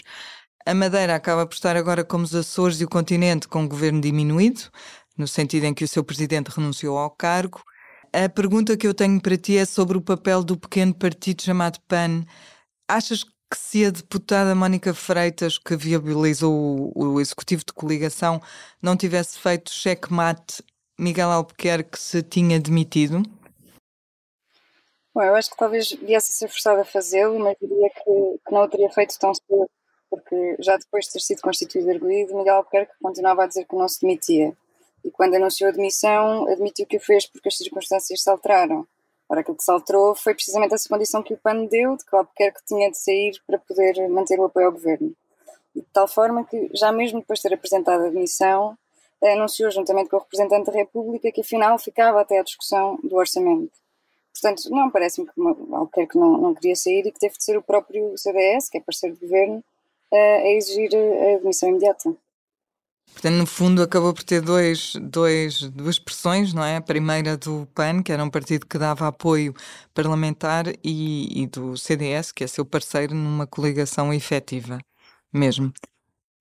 A 0.64 0.72
Madeira 0.72 1.14
acaba 1.14 1.44
por 1.46 1.52
estar 1.54 1.76
agora 1.76 2.02
como 2.02 2.24
os 2.24 2.34
Açores 2.34 2.80
e 2.80 2.84
o 2.86 2.88
continente 2.88 3.46
com 3.46 3.62
o 3.62 3.68
governo 3.68 4.00
diminuído, 4.00 4.70
no 5.18 5.28
sentido 5.28 5.64
em 5.64 5.74
que 5.74 5.84
o 5.84 5.88
seu 5.88 6.02
presidente 6.02 6.48
renunciou 6.48 6.96
ao 6.96 7.10
cargo. 7.10 7.60
A 8.12 8.28
pergunta 8.28 8.76
que 8.76 8.88
eu 8.88 8.92
tenho 8.92 9.20
para 9.20 9.36
ti 9.36 9.56
é 9.56 9.64
sobre 9.64 9.96
o 9.96 10.02
papel 10.02 10.42
do 10.42 10.58
pequeno 10.58 10.92
partido 10.92 11.42
chamado 11.42 11.78
PAN. 11.86 12.24
Achas 12.88 13.22
que 13.22 13.56
se 13.56 13.84
a 13.84 13.90
deputada 13.90 14.52
Mónica 14.52 14.92
Freitas, 14.92 15.58
que 15.58 15.76
viabilizou 15.76 16.92
o, 16.92 17.12
o 17.14 17.20
executivo 17.20 17.64
de 17.64 17.72
coligação, 17.72 18.42
não 18.82 18.96
tivesse 18.96 19.38
feito 19.38 19.70
checkmate, 19.70 20.60
Miguel 20.98 21.30
Albuquerque 21.30 21.96
se 22.00 22.20
tinha 22.20 22.58
demitido? 22.58 23.22
Bom, 25.14 25.22
eu 25.22 25.36
acho 25.36 25.50
que 25.50 25.56
talvez 25.56 25.92
viesse 25.92 26.32
a 26.32 26.34
ser 26.34 26.48
forçado 26.48 26.80
a 26.80 26.84
fazê-lo, 26.84 27.38
mas 27.38 27.56
diria 27.62 27.90
que, 27.90 28.40
que, 28.44 28.52
não 28.52 28.62
o 28.62 28.68
teria 28.68 28.90
feito 28.90 29.16
tão 29.20 29.32
cedo, 29.32 29.70
porque 30.10 30.56
já 30.58 30.76
depois 30.76 31.04
de 31.04 31.12
ter 31.12 31.20
sido 31.20 31.42
constituído 31.42 31.90
arguído, 31.90 32.36
Miguel 32.36 32.56
Albuquerque 32.56 32.92
continuava 33.00 33.44
a 33.44 33.46
dizer 33.46 33.66
que 33.66 33.76
não 33.76 33.88
se 33.88 34.00
demitia 34.00 34.52
e 35.04 35.10
quando 35.10 35.34
anunciou 35.34 35.70
a 35.70 35.72
demissão, 35.72 36.48
admitiu 36.48 36.86
que 36.86 36.96
o 36.96 37.00
fez 37.00 37.26
porque 37.26 37.48
as 37.48 37.56
circunstâncias 37.56 38.22
se 38.22 38.30
alteraram. 38.30 38.86
Ora, 39.28 39.40
aquilo 39.40 39.56
que 39.56 39.62
se 39.62 39.70
alterou 39.70 40.14
foi 40.14 40.34
precisamente 40.34 40.74
essa 40.74 40.88
condição 40.88 41.22
que 41.22 41.32
o 41.32 41.38
PAN 41.38 41.64
deu, 41.66 41.96
de 41.96 42.04
que 42.04 42.16
Albuquerque 42.16 42.64
tinha 42.66 42.90
de 42.90 42.98
sair 42.98 43.40
para 43.46 43.58
poder 43.58 44.08
manter 44.08 44.40
o 44.40 44.44
apoio 44.44 44.66
ao 44.66 44.72
governo. 44.72 45.14
De 45.74 45.82
tal 45.92 46.08
forma 46.08 46.44
que, 46.44 46.68
já 46.74 46.90
mesmo 46.90 47.20
depois 47.20 47.38
de 47.38 47.48
ter 47.48 47.54
apresentado 47.54 48.04
a 48.04 48.08
demissão, 48.08 48.76
anunciou 49.22 49.70
juntamente 49.70 50.10
com 50.10 50.16
o 50.16 50.20
representante 50.20 50.66
da 50.66 50.72
República 50.72 51.30
que 51.30 51.42
afinal 51.42 51.78
ficava 51.78 52.20
até 52.20 52.38
a 52.40 52.42
discussão 52.42 52.98
do 53.04 53.14
orçamento. 53.16 53.70
Portanto, 54.32 54.68
não 54.70 54.90
parece-me 54.90 55.26
que 55.26 55.32
Albuquerque 55.38 56.18
não, 56.18 56.38
não 56.38 56.54
queria 56.54 56.74
sair 56.74 57.06
e 57.06 57.12
que 57.12 57.20
teve 57.20 57.36
de 57.36 57.44
ser 57.44 57.56
o 57.56 57.62
próprio 57.62 58.16
CDS, 58.16 58.68
que 58.68 58.78
é 58.78 58.80
parceiro 58.80 59.14
de 59.14 59.20
governo, 59.20 59.62
a 60.12 60.48
exigir 60.48 60.90
a 60.92 61.38
demissão 61.38 61.68
imediata. 61.68 62.12
Portanto, 63.12 63.34
no 63.34 63.46
fundo, 63.46 63.82
acabou 63.82 64.14
por 64.14 64.22
ter 64.22 64.40
dois, 64.40 64.94
dois, 65.00 65.62
duas 65.70 65.98
pressões, 65.98 66.54
não 66.54 66.64
é? 66.64 66.76
A 66.76 66.80
primeira 66.80 67.36
do 67.36 67.68
PAN, 67.74 68.02
que 68.02 68.12
era 68.12 68.24
um 68.24 68.30
partido 68.30 68.66
que 68.66 68.78
dava 68.78 69.06
apoio 69.08 69.54
parlamentar, 69.92 70.66
e, 70.82 71.42
e 71.42 71.46
do 71.46 71.76
CDS, 71.76 72.32
que 72.32 72.44
é 72.44 72.46
seu 72.46 72.64
parceiro 72.64 73.14
numa 73.14 73.46
coligação 73.46 74.12
efetiva, 74.12 74.78
mesmo. 75.32 75.72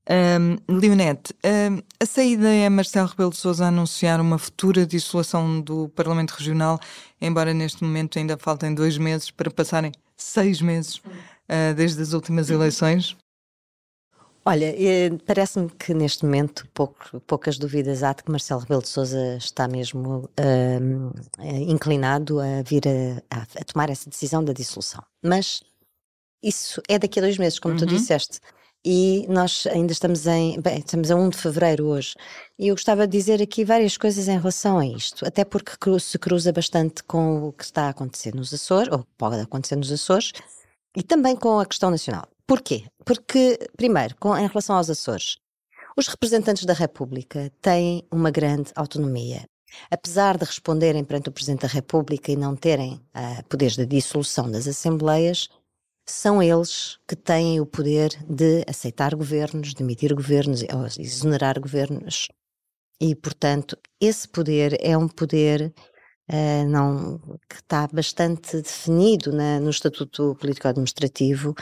Um, 0.09 0.57
Leonete, 0.67 1.35
um, 1.45 1.83
a 2.01 2.05
saída 2.05 2.49
é 2.49 2.67
Marcelo 2.67 3.09
Rebelo 3.09 3.29
de 3.29 3.37
Sousa 3.37 3.67
anunciar 3.67 4.19
uma 4.19 4.39
futura 4.39 4.83
dissolução 4.83 5.61
do 5.61 5.87
Parlamento 5.89 6.31
Regional, 6.31 6.79
embora 7.21 7.53
neste 7.53 7.83
momento 7.83 8.17
ainda 8.17 8.35
faltem 8.35 8.73
dois 8.73 8.97
meses 8.97 9.29
para 9.29 9.51
passarem 9.51 9.91
seis 10.17 10.61
meses 10.63 10.95
uh, 10.95 11.75
desde 11.75 12.01
as 12.01 12.13
últimas 12.13 12.49
eleições. 12.49 13.15
Olha, 14.49 14.73
eh, 14.75 15.11
parece-me 15.27 15.69
que 15.69 15.93
neste 15.93 16.25
momento 16.25 16.67
pouco, 16.73 17.19
poucas 17.27 17.59
dúvidas 17.59 18.01
há 18.01 18.13
de 18.13 18.23
que 18.23 18.31
Marcelo 18.31 18.61
Rebelo 18.61 18.81
de 18.81 18.87
Sousa 18.87 19.37
está 19.37 19.67
mesmo 19.67 20.27
uh, 20.39 21.41
inclinado 21.67 22.39
a 22.39 22.63
vir 22.63 22.81
a, 23.29 23.41
a, 23.41 23.63
tomar 23.63 23.91
essa 23.91 24.09
decisão 24.09 24.43
da 24.43 24.51
dissolução. 24.51 25.03
Mas 25.23 25.61
isso 26.41 26.81
é 26.89 26.97
daqui 26.97 27.19
a 27.19 27.21
dois 27.21 27.37
meses, 27.37 27.59
como 27.59 27.75
uhum. 27.75 27.81
tu 27.81 27.85
disseste. 27.85 28.39
E 28.83 29.27
nós 29.29 29.67
ainda 29.67 29.93
estamos 29.93 30.25
em. 30.25 30.59
Bem, 30.59 30.79
estamos 30.79 31.11
a 31.11 31.15
1 31.15 31.29
de 31.29 31.37
fevereiro 31.37 31.85
hoje. 31.85 32.15
E 32.57 32.69
eu 32.69 32.75
gostava 32.75 33.05
de 33.05 33.15
dizer 33.15 33.43
aqui 33.43 33.63
várias 33.63 33.97
coisas 33.97 34.27
em 34.27 34.39
relação 34.39 34.79
a 34.79 34.85
isto, 34.87 35.27
até 35.27 35.45
porque 35.45 35.73
se 35.99 36.17
cruza 36.17 36.51
bastante 36.51 37.03
com 37.03 37.49
o 37.49 37.53
que 37.53 37.65
está 37.65 37.83
a 37.83 37.89
acontecer 37.89 38.33
nos 38.33 38.51
Açores, 38.51 38.91
ou 38.91 39.05
pode 39.15 39.39
acontecer 39.41 39.75
nos 39.75 39.91
Açores, 39.91 40.31
e 40.99 41.03
também 41.03 41.33
com 41.33 41.61
a 41.61 41.65
questão 41.65 41.89
nacional. 41.89 42.27
Porquê? 42.45 42.83
Porque, 43.05 43.57
primeiro, 43.77 44.13
com, 44.17 44.37
em 44.37 44.47
relação 44.47 44.75
aos 44.75 44.89
Açores, 44.89 45.37
os 45.95 46.09
representantes 46.09 46.65
da 46.65 46.73
República 46.73 47.49
têm 47.61 48.03
uma 48.11 48.29
grande 48.29 48.73
autonomia. 48.75 49.45
Apesar 49.89 50.37
de 50.37 50.43
responderem 50.43 51.05
perante 51.05 51.29
o 51.29 51.31
Presidente 51.31 51.61
da 51.61 51.69
República 51.69 52.33
e 52.33 52.35
não 52.35 52.53
terem 52.53 52.95
uh, 52.95 53.47
poderes 53.47 53.77
de 53.77 53.85
dissolução 53.85 54.51
das 54.51 54.67
Assembleias, 54.67 55.47
são 56.05 56.43
eles 56.43 56.97
que 57.07 57.15
têm 57.15 57.61
o 57.61 57.65
poder 57.65 58.09
de 58.27 58.65
aceitar 58.67 59.15
governos, 59.15 59.73
demitir 59.73 60.13
governos 60.13 60.63
exonerar 60.97 61.61
governos. 61.61 62.27
E, 62.99 63.15
portanto, 63.15 63.77
esse 64.01 64.27
poder 64.27 64.77
é 64.81 64.97
um 64.97 65.07
poder 65.07 65.73
uh, 66.29 66.69
não, 66.69 67.19
que 67.49 67.55
está 67.55 67.87
bastante 67.87 68.61
definido 68.61 69.31
na, 69.31 69.59
no 69.59 69.69
Estatuto 69.69 70.35
Político-Administrativo 70.39 71.55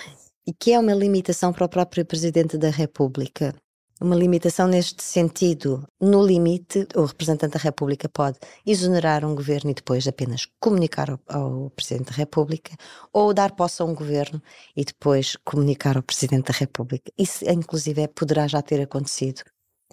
e 0.45 0.53
que 0.53 0.73
é 0.73 0.79
uma 0.79 0.93
limitação 0.93 1.51
para 1.51 1.65
o 1.65 1.69
próprio 1.69 2.05
Presidente 2.05 2.57
da 2.57 2.69
República. 2.69 3.53
Uma 3.99 4.15
limitação 4.15 4.67
neste 4.67 5.01
sentido. 5.01 5.83
No 5.99 6.23
limite, 6.23 6.87
o 6.95 7.05
representante 7.05 7.53
da 7.53 7.59
República 7.59 8.07
pode 8.07 8.37
exonerar 8.63 9.25
um 9.25 9.33
governo 9.33 9.71
e 9.71 9.73
depois 9.73 10.07
apenas 10.07 10.47
comunicar 10.59 11.09
ao, 11.09 11.19
ao, 11.27 11.69
Presidente 11.71 12.11
da 12.11 12.15
República, 12.15 12.75
ou 13.11 13.33
dar 13.33 13.55
posse 13.55 13.81
a 13.81 13.85
um 13.85 13.95
governo 13.95 14.41
e 14.75 14.85
depois 14.85 15.35
comunicar 15.43 15.97
ao 15.97 16.03
Presidente 16.03 16.51
da 16.51 16.57
República. 16.57 17.11
Isso, 17.17 17.43
inclusive, 17.49 18.07
poderá 18.09 18.47
já 18.47 18.61
ter 18.61 18.79
acontecido 18.81 19.41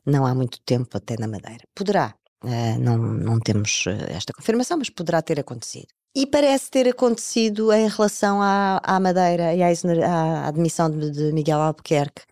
não 0.07 0.26
há 0.26 0.35
muito 0.35 0.61
tempo, 0.61 0.97
até 0.97 1.16
na 1.19 1.26
Madeira. 1.26 1.64
Poderá. 1.75 2.14
Uh, 2.44 2.78
não, 2.78 2.98
não 2.98 3.40
temos 3.40 3.86
uh, 3.86 3.90
esta 4.08 4.32
confirmação, 4.32 4.76
mas 4.78 4.90
poderá 4.90 5.22
ter 5.22 5.40
acontecido. 5.40 5.88
E 6.14 6.26
parece 6.26 6.70
ter 6.70 6.88
acontecido 6.88 7.72
em 7.72 7.88
relação 7.88 8.40
à, 8.40 8.80
à 8.84 9.00
Madeira 9.00 9.54
e 9.54 9.62
à, 9.62 9.68
à 9.68 10.46
admissão 10.46 10.88
de, 10.88 11.10
de 11.10 11.32
Miguel 11.32 11.60
Albuquerque, 11.60 12.22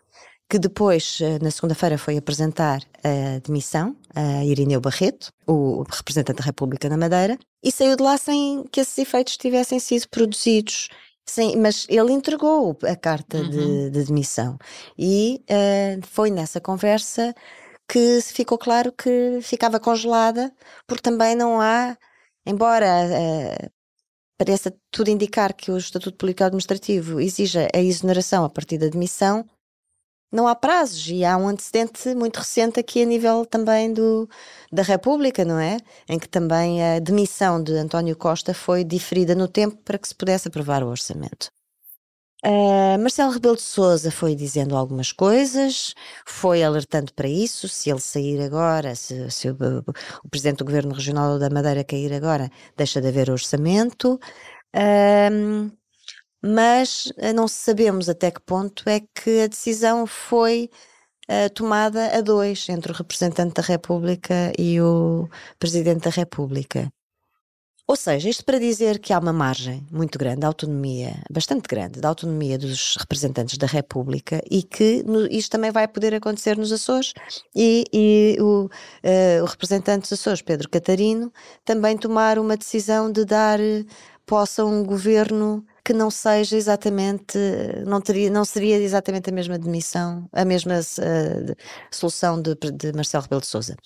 que 0.49 0.59
depois, 0.59 1.19
eh, 1.21 1.39
na 1.41 1.51
segunda-feira, 1.51 1.97
foi 1.97 2.19
apresentar 2.19 2.83
a 3.03 3.39
demissão 3.39 3.97
a 4.15 4.45
Irineu 4.45 4.83
Barreto, 4.83 5.31
o 5.47 5.83
representante 5.83 6.41
da 6.41 6.45
República 6.45 6.91
na 6.91 6.97
Madeira, 6.99 7.39
e 7.65 7.73
saiu 7.73 7.97
de 7.97 8.03
lá 8.03 8.19
sem 8.19 8.63
que 8.71 8.81
esses 8.81 8.99
efeitos 8.99 9.39
tivessem 9.39 9.81
sido 9.81 10.07
produzidos. 10.11 10.89
Sim, 11.25 11.57
mas 11.57 11.87
ele 11.89 12.13
entregou 12.13 12.77
a 12.83 12.95
carta 12.95 13.39
uhum. 13.39 13.49
de, 13.49 13.91
de, 13.91 14.05
demissão 14.05 14.59
e 14.99 15.41
uh, 15.49 16.07
foi 16.07 16.31
nessa 16.31 16.61
conversa 16.61 17.33
que 17.93 18.23
ficou 18.23 18.57
claro 18.57 18.91
que 18.91 19.41
ficava 19.43 19.79
congelada, 19.79 20.51
porque 20.87 21.03
também 21.03 21.37
não 21.37 21.61
há, 21.61 21.95
embora 22.47 22.87
uh, 22.87 23.71
pareça 24.39 24.75
tudo 24.91 25.11
indicar 25.11 25.53
que 25.53 25.71
o 25.71 25.77
Estatuto 25.77 26.17
Político 26.17 26.45
Administrativo 26.45 27.21
exija 27.21 27.69
a 27.75 27.79
exoneração 27.79 28.47
a 28.47 28.51
partir 28.51 28.79
da 28.79 28.89
demissão, 28.89 29.45
não 30.33 30.49
há 30.49 30.55
prazos 30.55 31.07
e 31.09 31.23
há 31.23 31.37
um 31.37 31.47
antecedente 31.49 32.15
muito 32.15 32.39
recente 32.39 32.81
aqui 32.81 33.03
a 33.03 33.07
nível 33.07 33.45
também 33.45 33.93
do, 33.93 34.27
da 34.73 34.83
República, 34.83 35.45
não 35.45 35.59
é? 35.59 35.77
Em 36.09 36.19
que 36.19 36.27
também 36.27 36.83
a 36.83 36.99
demissão 36.99 37.63
de 37.63 37.75
António 37.75 38.17
Costa 38.17 38.55
foi 38.55 38.85
diferida 38.85 39.35
no 39.35 39.47
tempo 39.47 39.77
para 39.85 39.99
que 39.99 40.09
se 40.09 40.15
pudesse 40.15 40.49
aprovar 40.49 40.83
o 40.83 40.89
orçamento. 40.89 41.51
Uh, 42.45 42.99
Marcelo 43.01 43.31
Rebelo 43.31 43.55
de 43.55 43.63
Sousa 43.63 44.11
foi 44.11 44.35
dizendo 44.35 44.77
algumas 44.77 45.13
coisas, 45.13 45.95
foi 46.27 46.63
alertando 46.65 47.13
para 47.15 47.29
isso, 47.29 47.69
se 47.69 47.89
ele 47.89 48.01
sair 48.01 48.41
agora, 48.43 48.97
se, 48.97 49.31
se 49.31 49.49
o, 49.49 49.57
o, 50.25 50.29
Presidente 50.29 50.59
do 50.59 50.65
Governo 50.65 50.93
Regional 50.93 51.39
da 51.39 51.49
Madeira 51.49 51.85
cair 51.85 52.13
agora, 52.13 52.51
deixa 52.77 53.01
de 53.01 53.09
haver 53.09 53.31
orçamento. 53.31 54.19
Uh, 54.75 55.71
mas 56.45 57.13
eh, 57.19 57.33
não 57.33 57.47
sabemos 57.49 58.09
até 58.09 58.31
que 58.31 58.41
ponto 58.41 58.89
é 58.89 59.01
que 59.01 59.43
a 59.43 59.47
decisão 59.47 60.07
foi 60.07 60.69
uh, 61.31 61.51
tomada 61.55 62.17
a 62.17 62.21
dois, 62.21 62.69
entre 62.69 62.93
o 62.93 62.95
representante 62.95 63.55
da 63.55 63.63
República 63.63 64.53
e 64.59 64.81
o 64.81 65.29
Presidente 65.59 66.05
da 66.05 66.11
República. 66.11 66.93
Ou 67.87 67.97
seja, 67.97 68.29
isto 68.29 68.45
para 68.45 68.61
dizer 68.61 69.01
que 69.01 69.13
há 69.13 69.19
uma 69.19 69.33
margem 69.33 69.85
muito 69.91 70.19
grande 70.19 70.41
de 70.41 70.47
autonomia, 70.47 71.21
bastante 71.31 71.69
grande, 71.69 72.01
de 72.01 72.07
autonomia 72.07 72.57
dos 72.57 72.97
representantes 72.97 73.59
da 73.59 73.67
República 73.67 74.41
e 74.49 74.63
que 74.63 75.03
no, 75.03 75.27
isto 75.27 75.51
também 75.51 75.71
vai 75.73 75.89
poder 75.89 76.15
acontecer 76.15 76.57
nos 76.57 76.71
Açores 76.71 77.13
e, 77.55 77.85
e 77.93 78.37
o, 78.41 78.67
uh, 78.67 79.43
o, 79.43 79.47
representante 79.47 80.03
dos 80.03 80.13
Açores, 80.13 80.41
Pedro 80.43 80.71
Catarino, 80.71 81.33
também 81.65 81.99
tomar 81.99 82.39
uma 82.39 82.57
decisão 82.57 83.11
de 83.11 83.25
dar 83.25 83.59
posse 84.25 84.61
a 84.61 84.65
um 84.65 84.85
governo 84.85 85.67
que 85.85 85.93
não 85.93 86.11
seja 86.11 86.57
exatamente, 86.57 87.37
não, 87.85 88.01
teria, 88.01 88.31
não 88.31 88.45
seria 88.45 88.77
exatamente 88.77 89.29
a 89.29 89.33
mesma 89.33 89.59
demissão, 89.59 90.29
a 90.33 90.45
mesma 90.45 90.79
uh, 90.79 91.57
solução 91.91 92.41
de, 92.41 92.55
de 92.55 92.93
Marcelo 92.93 93.25
Rebelo 93.25 93.41
de 93.41 93.49
Sousa. 93.49 93.77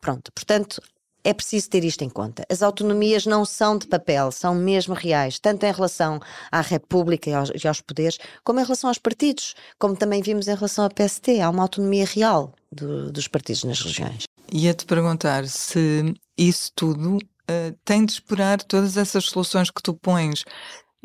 Pronto, 0.00 0.32
portanto, 0.32 0.80
é 1.26 1.34
preciso 1.34 1.68
ter 1.68 1.84
isto 1.84 2.04
em 2.04 2.08
conta. 2.08 2.46
As 2.48 2.62
autonomias 2.62 3.26
não 3.26 3.44
são 3.44 3.76
de 3.76 3.88
papel, 3.88 4.30
são 4.30 4.54
mesmo 4.54 4.94
reais, 4.94 5.40
tanto 5.40 5.66
em 5.66 5.72
relação 5.72 6.20
à 6.52 6.60
República 6.60 7.28
e 7.28 7.34
aos, 7.34 7.50
e 7.50 7.66
aos 7.66 7.80
poderes, 7.80 8.16
como 8.44 8.60
em 8.60 8.62
relação 8.62 8.88
aos 8.88 8.98
partidos, 8.98 9.56
como 9.76 9.96
também 9.96 10.22
vimos 10.22 10.46
em 10.46 10.54
relação 10.54 10.84
à 10.84 10.88
PST. 10.88 11.40
Há 11.40 11.50
uma 11.50 11.64
autonomia 11.64 12.06
real 12.06 12.54
do, 12.70 13.10
dos 13.10 13.26
partidos 13.26 13.64
nas 13.64 13.80
regiões. 13.80 14.22
Ia-te 14.52 14.86
perguntar 14.86 15.48
se 15.48 16.14
isso 16.38 16.70
tudo 16.76 17.16
uh, 17.16 17.76
tem 17.84 18.06
de 18.06 18.12
esperar 18.12 18.62
todas 18.62 18.96
essas 18.96 19.24
soluções 19.24 19.68
que 19.68 19.82
tu 19.82 19.94
pões 19.94 20.44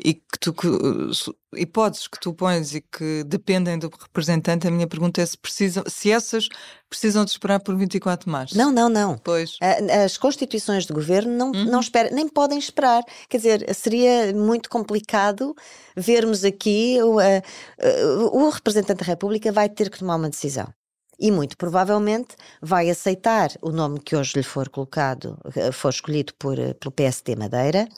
e 0.04 0.14
que 0.14 0.38
tu 0.40 0.52
que, 0.52 0.68
hipóteses 1.54 2.08
que 2.08 2.18
tu 2.18 2.32
pões 2.34 2.74
e 2.74 2.80
que 2.80 3.24
dependem 3.24 3.78
do 3.78 3.88
representante, 3.88 4.66
a 4.66 4.70
minha 4.70 4.86
pergunta 4.86 5.20
é 5.20 5.26
se 5.26 5.38
precisam, 5.38 5.84
se 5.86 6.10
essas 6.10 6.48
precisam 6.88 7.24
de 7.24 7.30
esperar 7.30 7.60
por 7.60 7.76
24 7.76 8.26
de 8.26 8.32
março. 8.32 8.58
Não, 8.58 8.72
não, 8.72 8.88
não. 8.88 9.16
Pois. 9.18 9.56
As 10.04 10.18
constituições 10.18 10.86
de 10.86 10.92
governo 10.92 11.32
não, 11.32 11.52
uhum. 11.52 11.64
não 11.64 11.80
esperam, 11.80 12.14
nem 12.14 12.28
podem 12.28 12.58
esperar. 12.58 13.02
Quer 13.28 13.36
dizer, 13.36 13.74
seria 13.74 14.32
muito 14.34 14.68
complicado 14.68 15.54
vermos 15.96 16.44
aqui 16.44 16.98
o, 17.02 17.16
o 18.32 18.48
representante 18.50 19.00
da 19.00 19.06
República 19.06 19.52
vai 19.52 19.68
ter 19.68 19.90
que 19.90 19.98
tomar 19.98 20.16
uma 20.16 20.30
decisão 20.30 20.72
e 21.22 21.30
muito 21.30 21.56
provavelmente 21.56 22.34
vai 22.60 22.90
aceitar 22.90 23.52
o 23.62 23.70
nome 23.70 24.00
que 24.00 24.16
hoje 24.16 24.32
lhe 24.34 24.42
for 24.42 24.68
colocado, 24.68 25.38
eh, 25.54 25.70
for 25.70 25.90
escolhido 25.90 26.34
por, 26.34 26.58
eh, 26.58 26.74
pelo 26.74 26.90
PSD 26.90 27.36
Madeira, 27.36 27.88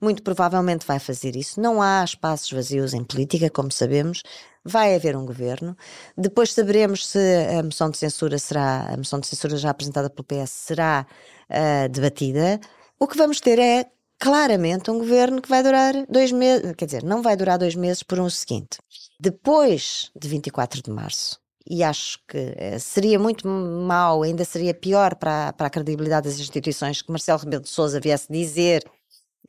muito 0.00 0.22
provavelmente 0.22 0.86
vai 0.86 0.98
fazer 0.98 1.36
isso. 1.36 1.60
Não 1.60 1.82
há 1.82 2.02
espaços 2.02 2.50
vazios 2.50 2.94
em 2.94 3.04
política, 3.04 3.50
como 3.50 3.70
sabemos, 3.70 4.22
vai 4.64 4.94
haver 4.94 5.14
um 5.14 5.26
governo. 5.26 5.76
Depois 6.16 6.54
saberemos 6.54 7.06
se 7.06 7.18
a 7.58 7.62
moção 7.62 7.90
de 7.90 7.98
censura 7.98 8.38
será, 8.38 8.86
a 8.90 8.96
moção 8.96 9.20
de 9.20 9.26
censura 9.26 9.58
já 9.58 9.68
apresentada 9.68 10.08
pelo 10.08 10.24
PS 10.24 10.50
será 10.50 11.06
uh, 11.50 11.88
debatida. 11.90 12.58
O 12.98 13.06
que 13.06 13.16
vamos 13.16 13.40
ter 13.40 13.58
é 13.58 13.90
claramente 14.18 14.90
um 14.90 14.98
governo 14.98 15.42
que 15.42 15.48
vai 15.50 15.62
durar 15.62 15.94
dois 16.08 16.32
meses, 16.32 16.72
quer 16.76 16.86
dizer, 16.86 17.02
não 17.02 17.22
vai 17.22 17.36
durar 17.36 17.58
dois 17.58 17.74
meses 17.74 18.02
por 18.02 18.18
um 18.20 18.30
seguinte. 18.30 18.78
Depois 19.18 20.10
de 20.18 20.28
24 20.28 20.82
de 20.82 20.90
março, 20.90 21.40
e 21.68 21.82
acho 21.82 22.18
que 22.26 22.54
eh, 22.56 22.78
seria 22.78 23.18
muito 23.18 23.46
mau, 23.46 24.22
ainda 24.22 24.44
seria 24.44 24.74
pior 24.74 25.14
para, 25.14 25.52
para 25.52 25.66
a 25.66 25.70
credibilidade 25.70 26.28
das 26.28 26.38
instituições 26.38 27.02
que 27.02 27.10
Marcelo 27.10 27.38
Rebelo 27.38 27.62
de 27.62 27.68
Sousa 27.68 28.00
viesse 28.00 28.26
dizer 28.30 28.82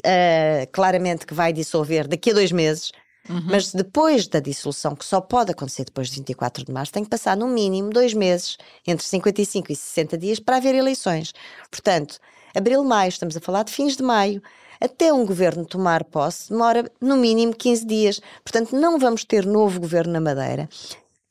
uh, 0.06 0.72
claramente 0.72 1.26
que 1.26 1.34
vai 1.34 1.54
dissolver 1.54 2.08
daqui 2.08 2.32
a 2.32 2.34
dois 2.34 2.52
meses, 2.52 2.92
uhum. 3.30 3.42
mas 3.46 3.72
depois 3.72 4.28
da 4.28 4.40
dissolução, 4.40 4.96
que 4.96 5.06
só 5.06 5.22
pode 5.22 5.52
acontecer 5.52 5.86
depois 5.86 6.10
de 6.10 6.16
24 6.16 6.66
de 6.66 6.72
março, 6.72 6.92
tem 6.92 7.04
que 7.04 7.10
passar 7.10 7.38
no 7.38 7.48
mínimo 7.48 7.90
dois 7.90 8.14
meses, 8.14 8.58
entre 8.86 9.06
55 9.06 9.72
e 9.72 9.76
60 9.76 10.18
dias, 10.18 10.40
para 10.40 10.58
haver 10.58 10.76
eleições. 10.76 11.34
Portanto, 11.70 12.20
abril, 12.56 12.84
maio, 12.84 13.10
estamos 13.10 13.38
a 13.38 13.40
falar 13.40 13.64
de 13.64 13.72
fins 13.72 13.96
de 13.96 14.04
maio, 14.04 14.42
até 14.80 15.14
um 15.14 15.26
governo 15.26 15.64
tomar 15.64 16.04
posse 16.04 16.50
demora 16.50 16.92
no 17.00 17.16
mínimo 17.16 17.56
15 17.56 17.86
dias. 17.86 18.22
Portanto, 18.44 18.76
não 18.76 18.98
vamos 18.98 19.24
ter 19.24 19.46
novo 19.46 19.80
governo 19.80 20.14
na 20.14 20.20
Madeira 20.20 20.68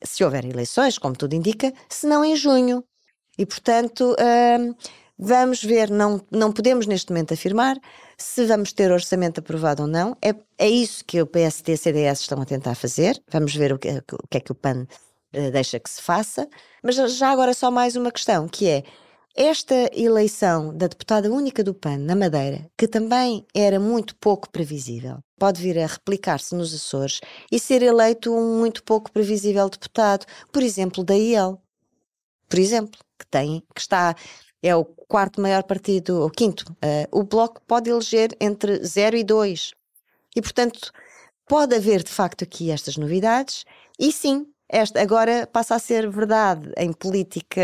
se 0.02 0.24
houver 0.24 0.44
eleições, 0.44 0.98
como 0.98 1.16
tudo 1.16 1.34
indica, 1.34 1.72
se 1.88 2.06
não 2.06 2.24
em 2.24 2.36
junho. 2.36 2.84
E, 3.38 3.46
portanto, 3.46 4.16
hum, 4.18 4.74
vamos 5.18 5.62
ver, 5.62 5.90
não, 5.90 6.20
não 6.30 6.52
podemos 6.52 6.86
neste 6.86 7.10
momento 7.10 7.34
afirmar 7.34 7.76
se 8.16 8.44
vamos 8.44 8.72
ter 8.72 8.90
orçamento 8.90 9.40
aprovado 9.40 9.82
ou 9.82 9.88
não. 9.88 10.16
É, 10.22 10.34
é 10.58 10.68
isso 10.68 11.04
que 11.04 11.20
o 11.20 11.26
PSD 11.26 11.72
e 11.72 11.74
o 11.74 11.78
CDS 11.78 12.20
estão 12.20 12.40
a 12.40 12.44
tentar 12.44 12.74
fazer. 12.74 13.20
Vamos 13.30 13.54
ver 13.54 13.72
o 13.72 13.78
que, 13.78 13.88
o 13.88 14.28
que 14.28 14.38
é 14.38 14.40
que 14.40 14.52
o 14.52 14.54
PAN 14.54 14.86
uh, 15.34 15.50
deixa 15.50 15.78
que 15.78 15.88
se 15.88 16.02
faça. 16.02 16.48
Mas 16.82 16.96
já 16.96 17.30
agora 17.30 17.54
só 17.54 17.70
mais 17.70 17.96
uma 17.96 18.10
questão, 18.10 18.48
que 18.48 18.68
é 18.68 18.84
esta 19.34 19.90
eleição 19.94 20.76
da 20.76 20.86
deputada 20.86 21.30
única 21.30 21.62
do 21.62 21.72
PAN 21.72 21.98
na 21.98 22.16
Madeira, 22.16 22.68
que 22.76 22.88
também 22.88 23.46
era 23.54 23.78
muito 23.78 24.16
pouco 24.16 24.50
previsível, 24.50 25.18
pode 25.38 25.62
vir 25.62 25.78
a 25.78 25.86
replicar-se 25.86 26.54
nos 26.54 26.74
Açores 26.74 27.20
e 27.50 27.58
ser 27.58 27.82
eleito 27.82 28.34
um 28.34 28.58
muito 28.58 28.82
pouco 28.82 29.10
previsível 29.10 29.68
deputado, 29.68 30.26
por 30.52 30.62
exemplo, 30.62 31.04
da 31.04 31.14
IEL. 31.14 31.60
Por 32.48 32.58
exemplo, 32.58 33.00
que 33.18 33.26
tem, 33.26 33.62
que 33.74 33.80
está 33.80 34.16
é 34.62 34.74
o 34.76 34.84
quarto 34.84 35.40
maior 35.40 35.62
partido, 35.62 36.24
o 36.24 36.30
quinto. 36.30 36.70
Uh, 36.72 37.20
o 37.20 37.22
Bloco 37.22 37.62
pode 37.66 37.88
eleger 37.88 38.36
entre 38.40 38.84
0 38.84 39.16
e 39.16 39.24
2. 39.24 39.72
E, 40.36 40.42
portanto, 40.42 40.92
pode 41.46 41.74
haver 41.74 42.02
de 42.02 42.10
facto 42.10 42.44
aqui 42.44 42.70
estas 42.70 42.96
novidades. 42.96 43.64
E 43.98 44.12
sim, 44.12 44.46
esta 44.70 45.02
agora 45.02 45.46
passa 45.46 45.74
a 45.74 45.78
ser 45.78 46.08
verdade 46.08 46.72
em 46.76 46.92
política 46.92 47.60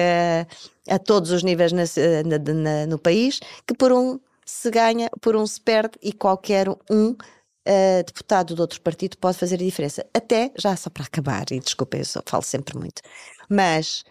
a 0.89 0.99
todos 0.99 1.31
os 1.31 1.43
níveis 1.43 1.73
na, 1.73 1.85
na, 2.25 2.39
na, 2.39 2.87
no 2.87 2.99
país, 2.99 3.41
que 3.67 3.75
por 3.75 3.93
um 3.93 4.19
se 4.45 4.71
ganha, 4.71 5.09
por 5.21 5.37
um 5.37 5.47
se 5.47 5.61
perde 5.61 5.99
e 6.03 6.13
qualquer 6.13 6.69
um 6.91 7.11
uh, 7.11 8.05
deputado 8.05 8.55
de 8.55 8.61
outro 8.61 8.81
partido 8.81 9.17
pode 9.19 9.39
fazer 9.39 9.55
a 9.55 9.59
diferença. 9.59 10.05
Até, 10.13 10.53
já 10.59 10.77
só 10.77 10.91
para 10.91 11.05
acabar, 11.05 11.51
e 11.53 11.61
desculpa, 11.61 11.97
eu 11.97 12.05
só 12.05 12.21
falo 12.27 12.43
sempre 12.43 12.77
muito, 12.77 13.03
mas 13.49 14.05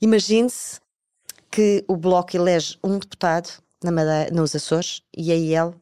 imagine-se 0.00 0.80
que 1.50 1.82
o 1.88 1.96
Bloco 1.96 2.36
elege 2.36 2.78
um 2.84 2.98
deputado 2.98 3.50
na 3.82 3.90
Madeira, 3.90 4.30
nos 4.34 4.54
Açores 4.54 5.02
e 5.16 5.32
a 5.32 5.34
IEL 5.34 5.74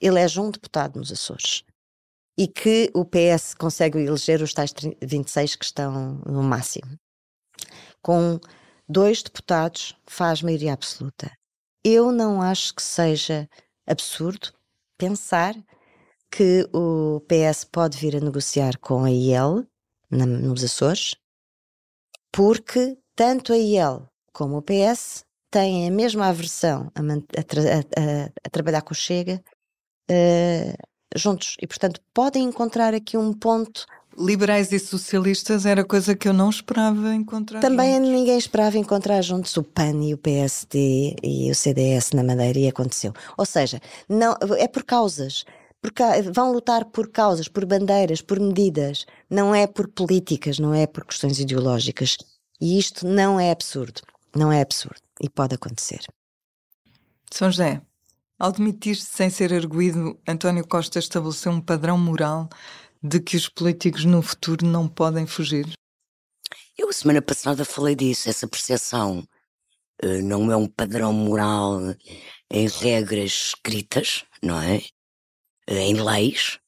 elege 0.00 0.38
um 0.40 0.50
deputado 0.50 0.98
nos 0.98 1.10
Açores 1.10 1.64
e 2.40 2.48
que 2.48 2.90
o 2.94 3.04
PS 3.04 3.52
consegue 3.52 3.98
eleger 3.98 4.40
os 4.40 4.54
tais 4.54 4.72
26 5.02 5.56
que 5.56 5.64
estão 5.66 6.22
no 6.24 6.42
máximo. 6.42 6.98
Com 8.00 8.40
dois 8.88 9.22
deputados 9.22 9.94
faz 10.06 10.40
maioria 10.40 10.72
absoluta. 10.72 11.30
Eu 11.84 12.10
não 12.10 12.40
acho 12.40 12.74
que 12.74 12.82
seja 12.82 13.46
absurdo 13.86 14.54
pensar 14.96 15.54
que 16.30 16.66
o 16.72 17.20
PS 17.28 17.64
pode 17.64 17.98
vir 17.98 18.16
a 18.16 18.20
negociar 18.20 18.78
com 18.78 19.04
a 19.04 19.10
IEL 19.10 19.66
na, 20.10 20.24
nos 20.24 20.64
Açores, 20.64 21.16
porque 22.32 22.96
tanto 23.14 23.52
a 23.52 23.58
IEL 23.58 24.08
como 24.32 24.56
o 24.56 24.62
PS 24.62 25.26
têm 25.50 25.86
a 25.86 25.90
mesma 25.90 26.28
aversão 26.28 26.90
a, 26.94 27.00
a, 27.02 28.46
a, 28.46 28.50
trabalhar 28.50 28.80
com 28.80 28.92
o 28.92 28.96
Chega 28.96 29.42
uh, 30.10 30.90
juntos 31.16 31.56
e, 31.60 31.66
portanto, 31.66 32.00
podem 32.14 32.44
encontrar 32.44 32.94
aqui 32.94 33.16
um 33.16 33.32
ponto. 33.32 33.86
Liberais 34.18 34.72
e 34.72 34.78
socialistas 34.78 35.64
era 35.64 35.84
coisa 35.84 36.14
que 36.14 36.28
eu 36.28 36.32
não 36.32 36.50
esperava 36.50 37.14
encontrar. 37.14 37.60
Também 37.60 37.94
juntos. 37.94 38.10
ninguém 38.10 38.38
esperava 38.38 38.76
encontrar 38.76 39.22
juntos 39.22 39.56
o 39.56 39.62
PAN 39.62 40.02
e 40.02 40.12
o 40.12 40.18
PSD 40.18 41.16
e 41.22 41.50
o 41.50 41.54
CDS 41.54 42.10
na 42.12 42.24
Madeira 42.24 42.58
e 42.58 42.68
aconteceu. 42.68 43.12
Ou 43.36 43.46
seja, 43.46 43.80
não, 44.08 44.36
é 44.58 44.66
por 44.68 44.82
causas. 44.84 45.44
porque 45.80 46.02
vão 46.34 46.52
lutar 46.52 46.84
por 46.84 47.08
causas, 47.08 47.48
por 47.48 47.64
bandeiras, 47.64 48.20
por 48.20 48.38
medidas, 48.38 49.06
não 49.30 49.54
é 49.54 49.66
por 49.66 49.88
políticas, 49.88 50.58
não 50.58 50.74
é 50.74 50.86
por 50.86 51.04
questões 51.04 51.38
ideológicas. 51.38 52.18
E 52.60 52.78
isto 52.78 53.06
não 53.06 53.40
é 53.40 53.50
absurdo, 53.50 54.02
não 54.36 54.52
é 54.52 54.60
absurdo 54.60 55.00
e 55.20 55.30
pode 55.30 55.54
acontecer. 55.54 56.00
São 57.30 57.50
José, 57.50 57.80
ao 58.40 58.50
demitir-se 58.50 59.04
sem 59.04 59.28
ser 59.28 59.52
arguído, 59.52 60.18
António 60.26 60.66
Costa 60.66 60.98
estabeleceu 60.98 61.52
um 61.52 61.60
padrão 61.60 61.98
moral 61.98 62.48
de 63.02 63.20
que 63.20 63.36
os 63.36 63.50
políticos 63.50 64.06
no 64.06 64.22
futuro 64.22 64.66
não 64.66 64.88
podem 64.88 65.26
fugir? 65.26 65.70
Eu, 66.76 66.88
a 66.88 66.92
semana 66.92 67.20
passada, 67.20 67.66
falei 67.66 67.94
disso, 67.94 68.30
essa 68.30 68.48
percepção. 68.48 69.22
Uh, 70.02 70.22
não 70.22 70.50
é 70.50 70.56
um 70.56 70.66
padrão 70.66 71.12
moral 71.12 71.80
em 72.50 72.66
regras 72.66 73.52
escritas, 73.54 74.24
não 74.42 74.58
é? 74.58 74.78
Uh, 75.70 75.74
em 75.74 76.02
leis, 76.02 76.58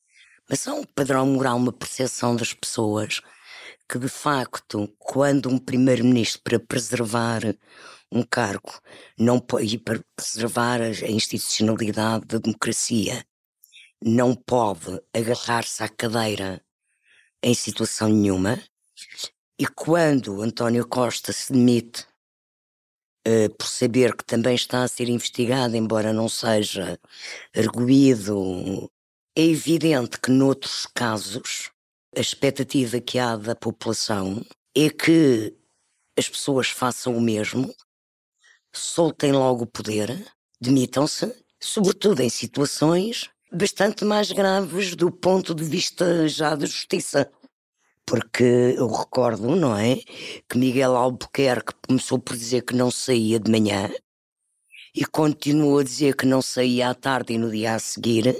mas 0.51 0.67
é 0.67 0.73
um 0.73 0.85
padrão 0.85 1.25
moral, 1.25 1.57
uma 1.57 1.73
percepção 1.73 2.37
das 2.37 2.53
pessoas 2.53 3.23
que, 3.89 3.99
de 3.99 4.09
facto, 4.09 4.95
quando 4.99 5.49
um 5.49 5.59
primeiro-ministro, 5.59 6.43
para 6.43 6.61
preservar 6.61 7.41
um 8.12 8.22
cargo 8.22 8.81
não, 9.18 9.44
e 9.61 9.79
para 9.79 10.05
preservar 10.14 10.81
a 10.81 11.11
institucionalidade 11.11 12.27
da 12.27 12.38
democracia, 12.38 13.25
não 14.05 14.35
pode 14.35 15.01
agarrar-se 15.14 15.83
à 15.83 15.88
cadeira 15.88 16.62
em 17.42 17.55
situação 17.55 18.09
nenhuma. 18.09 18.62
E 19.59 19.66
quando 19.66 20.42
António 20.42 20.87
Costa 20.87 21.33
se 21.33 21.53
demite 21.53 22.07
uh, 23.27 23.55
por 23.57 23.66
saber 23.66 24.16
que 24.16 24.25
também 24.25 24.55
está 24.55 24.83
a 24.83 24.88
ser 24.88 25.09
investigado, 25.09 25.77
embora 25.77 26.12
não 26.12 26.29
seja 26.29 26.98
arguído, 27.57 28.90
é 29.37 29.42
evidente 29.42 30.20
que 30.20 30.31
noutros 30.31 30.87
casos 30.87 31.70
a 32.14 32.20
expectativa 32.20 33.01
que 33.01 33.18
há 33.18 33.37
da 33.37 33.55
população 33.55 34.44
é 34.77 34.90
que 34.90 35.57
as 36.18 36.29
pessoas 36.29 36.68
façam 36.68 37.16
o 37.16 37.20
mesmo 37.20 37.75
soltem 38.79 39.33
logo 39.33 39.65
o 39.65 39.67
poder, 39.67 40.27
demitam-se, 40.61 41.35
sobretudo 41.61 42.21
em 42.21 42.29
situações 42.29 43.31
bastante 43.53 44.05
mais 44.05 44.33
graves 44.33 44.97
do 44.97 45.11
ponto 45.11 45.55
de 45.55 45.63
vista 45.65 46.27
já 46.27 46.55
da 46.55 46.65
justiça. 46.65 47.31
Porque 48.07 48.75
eu 48.77 48.89
recordo, 48.89 49.55
não 49.55 49.77
é? 49.77 49.97
Que 50.49 50.59
Miguel 50.59 50.97
Albuquerque 50.97 51.75
começou 51.87 52.19
por 52.19 52.37
dizer 52.37 52.63
que 52.63 52.75
não 52.75 52.91
saía 52.91 53.39
de 53.39 53.51
manhã 53.51 53.91
e 54.95 55.05
continuou 55.05 55.79
a 55.79 55.85
dizer 55.85 56.17
que 56.17 56.27
não 56.27 56.43
saía 56.43 56.91
à 56.91 56.95
tarde 56.95 57.35
e 57.35 57.39
no 57.39 57.51
dia 57.51 57.75
a 57.75 57.79
seguir, 57.79 58.37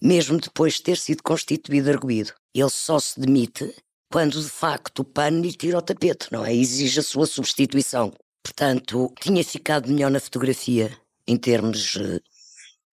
mesmo 0.00 0.38
depois 0.38 0.74
de 0.74 0.82
ter 0.82 0.96
sido 0.96 1.22
constituído 1.22 1.90
arguído. 1.90 2.32
Ele 2.54 2.70
só 2.70 2.98
se 2.98 3.18
demite 3.18 3.74
quando 4.12 4.40
de 4.40 4.48
facto 4.48 5.00
o 5.00 5.04
PAN 5.04 5.40
lhe 5.40 5.52
tira 5.52 5.78
o 5.78 5.82
tapete, 5.82 6.28
não 6.30 6.44
é? 6.44 6.54
Exige 6.54 7.00
a 7.00 7.02
sua 7.02 7.26
substituição. 7.26 8.12
Portanto, 8.44 9.10
tinha 9.18 9.42
ficado 9.42 9.90
melhor 9.90 10.10
na 10.10 10.20
fotografia 10.20 10.94
em 11.26 11.36
termos 11.36 11.96
eh, 11.96 12.20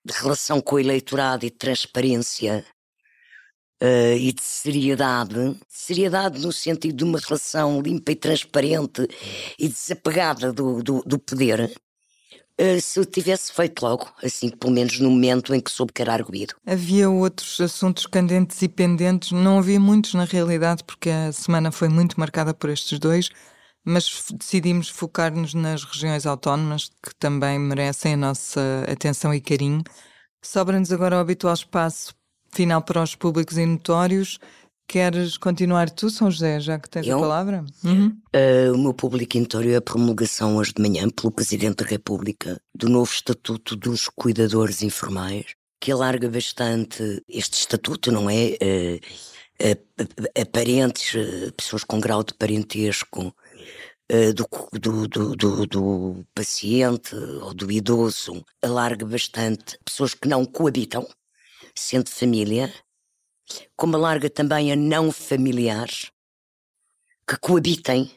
de 0.03 0.13
relação 0.13 0.61
com 0.61 0.75
o 0.75 0.79
eleitorado 0.79 1.45
e 1.45 1.49
de 1.49 1.57
transparência 1.57 2.65
uh, 3.83 4.15
e 4.17 4.31
de 4.31 4.41
seriedade. 4.41 5.59
Seriedade 5.67 6.39
no 6.39 6.53
sentido 6.53 6.95
de 6.95 7.03
uma 7.03 7.19
relação 7.19 7.81
limpa 7.81 8.13
e 8.13 8.15
transparente 8.15 9.07
e 9.59 9.67
desapegada 9.67 10.53
do, 10.53 10.81
do, 10.81 11.03
do 11.05 11.19
poder. 11.19 11.69
Uh, 12.59 12.79
se 12.79 12.99
eu 12.99 13.05
tivesse 13.05 13.51
feito 13.51 13.81
logo, 13.83 14.07
assim, 14.23 14.49
pelo 14.49 14.71
menos 14.71 14.99
no 14.99 15.11
momento 15.11 15.53
em 15.53 15.59
que 15.59 15.69
soube 15.69 15.91
que 15.91 16.01
era 16.01 16.13
arguído. 16.13 16.55
Havia 16.65 17.09
outros 17.09 17.59
assuntos 17.59 18.05
candentes 18.05 18.61
e 18.61 18.69
pendentes, 18.69 19.33
não 19.33 19.59
havia 19.59 19.79
muitos 19.79 20.13
na 20.13 20.23
realidade, 20.23 20.83
porque 20.85 21.09
a 21.09 21.31
semana 21.33 21.71
foi 21.71 21.89
muito 21.89 22.17
marcada 22.17 22.53
por 22.53 22.69
estes 22.69 22.97
dois 22.97 23.29
mas 23.83 24.23
decidimos 24.33 24.89
focar-nos 24.89 25.53
nas 25.53 25.83
regiões 25.83 26.25
autónomas 26.25 26.89
que 27.03 27.15
também 27.15 27.59
merecem 27.59 28.13
a 28.13 28.17
nossa 28.17 28.85
atenção 28.91 29.33
e 29.33 29.41
carinho. 29.41 29.83
Sobra-nos 30.41 30.91
agora 30.91 31.17
o 31.17 31.19
habitual 31.19 31.53
espaço 31.53 32.13
final 32.51 32.81
para 32.81 33.01
os 33.01 33.15
públicos 33.15 33.57
e 33.57 33.65
notórios. 33.65 34.39
Queres 34.87 35.37
continuar 35.37 35.89
tu, 35.89 36.09
São 36.09 36.29
José, 36.29 36.59
já 36.59 36.77
que 36.77 36.89
tens 36.89 37.07
Eu? 37.07 37.17
a 37.17 37.21
palavra? 37.21 37.65
Uhum. 37.83 38.07
Uh, 38.35 38.73
o 38.73 38.77
meu 38.77 38.93
público 38.93 39.37
notório 39.39 39.71
é 39.71 39.77
a 39.77 39.81
promulgação 39.81 40.57
hoje 40.57 40.73
de 40.75 40.81
manhã 40.81 41.09
pelo 41.09 41.31
Presidente 41.31 41.83
da 41.83 41.89
República 41.89 42.59
do 42.75 42.89
novo 42.89 43.09
Estatuto 43.09 43.75
dos 43.75 44.09
Cuidadores 44.09 44.81
Informais, 44.81 45.55
que 45.79 45.91
alarga 45.91 46.29
bastante 46.29 47.23
este 47.29 47.57
estatuto, 47.59 48.11
não 48.11 48.29
é? 48.29 48.57
Uh, 48.61 48.99
uh, 49.69 50.45
parentes, 50.51 51.13
pessoas 51.55 51.85
com 51.85 51.99
grau 51.99 52.21
de 52.23 52.33
parentesco 52.33 53.27
eh, 53.27 53.40
do, 54.35 55.07
do, 55.07 55.35
do, 55.35 55.65
do, 55.67 56.25
paciente 56.35 57.15
ou 57.15 57.53
do 57.53 57.71
idoso 57.71 58.45
alarga 58.61 59.05
bastante 59.05 59.79
pessoas 59.85 60.13
que 60.13 60.27
não 60.27 60.45
coabitam, 60.45 61.07
sendo 61.73 62.09
família, 62.09 62.73
como 63.75 63.95
alarga 63.95 64.29
também 64.29 64.71
a 64.71 64.75
não 64.75 65.11
familiares 65.11 66.11
que 67.27 67.37
coabitem 67.37 68.11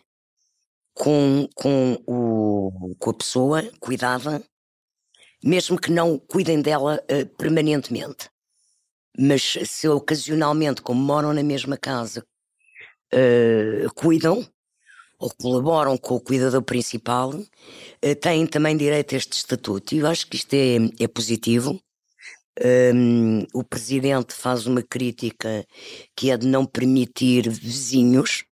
com, 0.94 1.48
com, 1.54 2.02
o, 2.06 2.94
com 2.98 3.10
a 3.10 3.14
pessoa 3.14 3.62
cuidada, 3.78 4.42
mesmo 5.42 5.78
que 5.78 5.90
não 5.90 6.18
cuidem 6.18 6.62
dela 6.62 7.02
uh, 7.10 7.26
permanentemente. 7.36 8.30
Mas 9.16 9.56
se 9.66 9.88
ocasionalmente, 9.88 10.82
como 10.82 11.00
moram 11.00 11.32
na 11.32 11.42
mesma 11.42 11.76
casa, 11.76 12.24
uh, 13.12 13.94
cuidam, 13.94 14.44
ou 15.18 15.30
colaboram 15.30 15.96
com 15.96 16.16
o 16.16 16.20
cuidador 16.20 16.62
principal, 16.62 17.34
eh, 18.02 18.14
têm 18.14 18.46
também 18.46 18.76
direito 18.76 19.14
a 19.14 19.18
este 19.18 19.32
estatuto. 19.32 19.94
E 19.94 19.98
eu 19.98 20.06
acho 20.06 20.26
que 20.26 20.36
isto 20.36 20.54
é, 20.54 20.76
é 21.00 21.08
positivo. 21.08 21.80
Um, 22.62 23.44
o 23.52 23.64
presidente 23.64 24.32
faz 24.32 24.66
uma 24.66 24.82
crítica 24.82 25.66
que 26.14 26.30
é 26.30 26.36
de 26.36 26.46
não 26.46 26.64
permitir 26.64 27.48
vizinhos, 27.50 28.44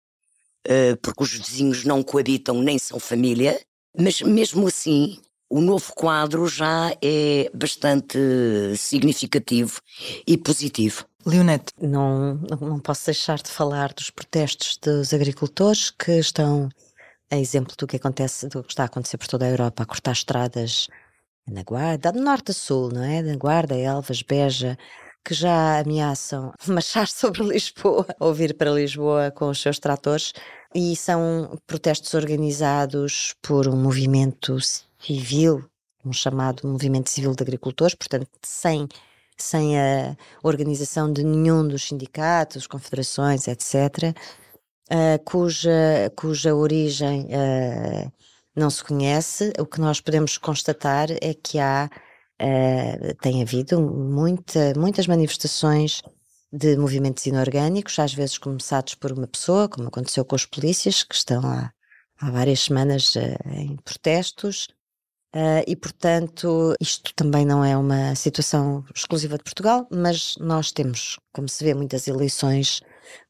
uh, 0.67 0.97
porque 1.04 1.21
os 1.21 1.32
vizinhos 1.34 1.86
não 1.86 2.02
coabitam 2.02 2.63
nem 2.63 2.80
são 2.80 3.00
família, 3.00 3.60
mas 3.95 4.21
mesmo 4.21 4.65
assim 4.65 5.19
o 5.52 5.62
novo 5.62 5.93
quadro 5.93 6.47
já 6.47 6.95
é 7.04 7.52
bastante 7.54 8.17
significativo 8.76 9.82
e 10.26 10.38
positivo. 10.38 11.06
Leonete. 11.25 11.73
Não, 11.79 12.36
não 12.60 12.79
posso 12.79 13.05
deixar 13.05 13.38
de 13.38 13.49
falar 13.49 13.93
dos 13.93 14.10
protestos 14.10 14.77
dos 14.77 15.13
agricultores 15.13 15.91
que 15.91 16.13
estão 16.13 16.69
a 17.31 17.38
exemplo 17.38 17.75
do 17.77 17.88
que 17.88 17.95
acontece, 17.95 18.47
do 18.47 18.63
que 18.63 18.71
está 18.71 18.84
a 18.84 18.86
acontecer 18.88 19.17
por 19.17 19.27
toda 19.27 19.45
a 19.45 19.49
Europa, 19.49 19.84
a 19.84 19.86
cortar 19.86 20.12
estradas 20.12 20.88
na 21.47 21.63
Guarda, 21.63 22.12
de 22.12 22.19
norte 22.19 22.51
a 22.51 22.53
sul, 22.53 22.89
não 22.91 23.03
é? 23.03 23.21
Na 23.21 23.36
Guarda, 23.36 23.75
Elvas, 23.75 24.21
Beja, 24.21 24.77
que 25.23 25.34
já 25.34 25.79
ameaçam 25.79 26.53
marchar 26.67 27.07
sobre 27.07 27.43
Lisboa 27.43 28.05
ou 28.19 28.34
vir 28.34 28.55
para 28.55 28.71
Lisboa 28.71 29.31
com 29.31 29.49
os 29.49 29.62
seus 29.62 29.79
tratores. 29.79 30.34
E 30.73 30.95
são 30.95 31.57
protestos 31.67 32.13
organizados 32.13 33.36
por 33.41 33.67
um 33.67 33.75
movimento 33.75 34.57
civil, 34.99 35.65
um 36.05 36.13
chamado 36.13 36.67
Movimento 36.67 37.10
Civil 37.10 37.36
de 37.36 37.43
Agricultores, 37.43 37.93
portanto, 37.93 38.29
sem, 38.41 38.88
sem 39.37 39.79
a 39.79 40.15
organização 40.43 41.11
de 41.11 41.23
nenhum 41.23 41.67
dos 41.67 41.83
sindicatos, 41.83 42.67
confederações, 42.67 43.47
etc., 43.47 44.15
uh, 44.91 45.23
cuja, 45.25 46.11
cuja 46.15 46.53
origem 46.55 47.25
uh, 47.25 48.11
não 48.55 48.69
se 48.69 48.83
conhece. 48.83 49.53
O 49.59 49.65
que 49.65 49.79
nós 49.79 50.01
podemos 50.01 50.37
constatar 50.37 51.09
é 51.21 51.33
que 51.33 51.59
há, 51.59 51.89
uh, 52.41 53.15
tem 53.21 53.41
havido 53.41 53.81
muita, 53.81 54.73
muitas 54.77 55.07
manifestações 55.07 56.01
de 56.51 56.75
movimentos 56.75 57.25
inorgânicos, 57.25 57.97
às 57.97 58.13
vezes 58.13 58.37
começados 58.37 58.93
por 58.95 59.11
uma 59.13 59.27
pessoa, 59.27 59.69
como 59.69 59.87
aconteceu 59.87 60.25
com 60.25 60.35
os 60.35 60.45
polícias, 60.45 61.03
que 61.03 61.15
estão 61.15 61.41
há, 61.45 61.71
há 62.19 62.29
várias 62.29 62.59
semanas 62.59 63.15
em 63.45 63.77
protestos, 63.77 64.67
Uh, 65.33 65.63
e, 65.65 65.77
portanto, 65.77 66.73
isto 66.81 67.13
também 67.15 67.45
não 67.45 67.63
é 67.63 67.77
uma 67.77 68.13
situação 68.15 68.83
exclusiva 68.93 69.37
de 69.37 69.43
Portugal, 69.45 69.87
mas 69.89 70.35
nós 70.39 70.73
temos, 70.73 71.17
como 71.31 71.47
se 71.47 71.63
vê, 71.63 71.73
muitas 71.73 72.05
eleições 72.07 72.81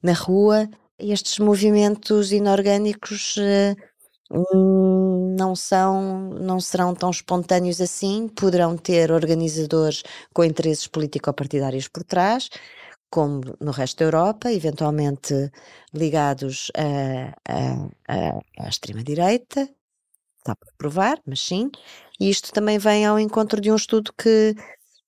na 0.02 0.14
rua 0.14 0.68
e 1.00 1.12
estes 1.12 1.38
movimentos 1.38 2.32
inorgânicos 2.32 3.36
uh, 3.38 3.76
não 5.38 5.56
são, 5.56 6.32
não 6.40 6.60
serão 6.60 6.96
tão 6.96 7.12
espontâneos 7.12 7.80
assim, 7.80 8.28
poderão 8.30 8.76
ter 8.78 9.12
organizadores 9.12 10.04
com 10.34 10.44
interesses 10.44 10.88
político-partidários 10.88 11.88
por 11.88 12.04
trás, 12.04 12.50
como 13.12 13.42
no 13.60 13.72
resto 13.72 14.00
da 14.00 14.06
Europa, 14.06 14.52
eventualmente 14.52 15.52
ligados 15.94 16.72
à 18.58 18.68
extrema-direita, 18.70 19.70
está 20.42 20.56
por 20.56 20.68
provar, 20.78 21.20
mas 21.26 21.40
sim. 21.42 21.70
E 22.20 22.30
isto 22.30 22.52
também 22.52 22.78
vem 22.78 23.06
ao 23.06 23.20
encontro 23.20 23.62
de 23.62 23.72
um 23.72 23.76
estudo 23.76 24.12
que, 24.18 24.56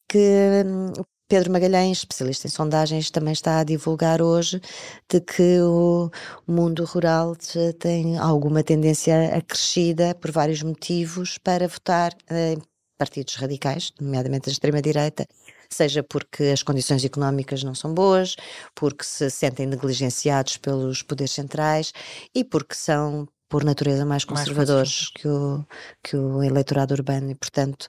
que 0.08 0.64
hum, 0.66 0.94
Pedro 1.28 1.52
Magalhães, 1.52 2.00
especialista 2.00 2.48
em 2.48 2.50
sondagens, 2.52 3.10
também 3.12 3.34
está 3.34 3.60
a 3.60 3.64
divulgar 3.64 4.22
hoje 4.22 4.62
de 5.10 5.20
que 5.22 5.60
o 5.62 6.12
mundo 6.48 6.86
rural 6.86 7.36
tem 7.80 8.18
alguma 8.18 8.64
tendência 8.64 9.36
acrescida 9.36 10.16
por 10.16 10.32
vários 10.32 10.62
motivos 10.62 11.38
para 11.38 11.68
votar 11.68 12.14
em 12.30 12.62
partidos 12.98 13.36
radicais, 13.36 13.92
nomeadamente 14.00 14.46
da 14.46 14.52
extrema-direita, 14.52 15.26
seja 15.70 16.04
porque 16.04 16.44
as 16.46 16.64
condições 16.64 17.04
económicas 17.04 17.64
não 17.64 17.74
são 17.76 17.94
boas, 17.94 18.36
porque 18.76 19.04
se 19.04 19.30
sentem 19.32 19.66
negligenciados 19.66 20.58
pelos 20.58 21.02
poderes 21.02 21.32
centrais 21.32 21.92
e 22.34 22.44
porque 22.44 22.76
são 22.76 23.28
por 23.54 23.64
natureza 23.64 24.04
mais 24.04 24.26
conservadores 24.26 25.02
mais 25.02 25.10
que, 25.10 25.28
o, 25.28 25.64
que 26.02 26.18
o 26.18 26.42
eleitorado 26.42 26.92
urbano 26.96 27.30
e, 27.30 27.36
portanto, 27.36 27.88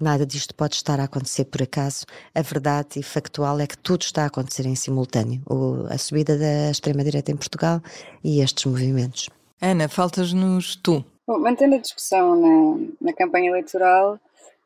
nada 0.00 0.24
disto 0.24 0.54
pode 0.54 0.76
estar 0.76 0.98
a 0.98 1.04
acontecer 1.04 1.44
por 1.44 1.60
acaso. 1.60 2.06
A 2.34 2.40
verdade 2.40 3.00
e 3.00 3.02
factual 3.02 3.60
é 3.60 3.66
que 3.66 3.76
tudo 3.76 4.00
está 4.00 4.22
a 4.22 4.28
acontecer 4.28 4.64
em 4.64 4.74
simultâneo. 4.74 5.42
O, 5.46 5.84
a 5.92 5.98
subida 5.98 6.38
da 6.38 6.70
extrema-direita 6.70 7.30
em 7.30 7.36
Portugal 7.36 7.82
e 8.24 8.40
estes 8.40 8.64
movimentos. 8.64 9.28
Ana, 9.60 9.90
faltas-nos 9.90 10.74
tu. 10.76 11.04
Bom, 11.26 11.38
mantendo 11.38 11.74
a 11.74 11.78
discussão 11.78 12.34
na, 12.34 12.86
na 13.02 13.12
campanha 13.12 13.50
eleitoral, 13.50 14.18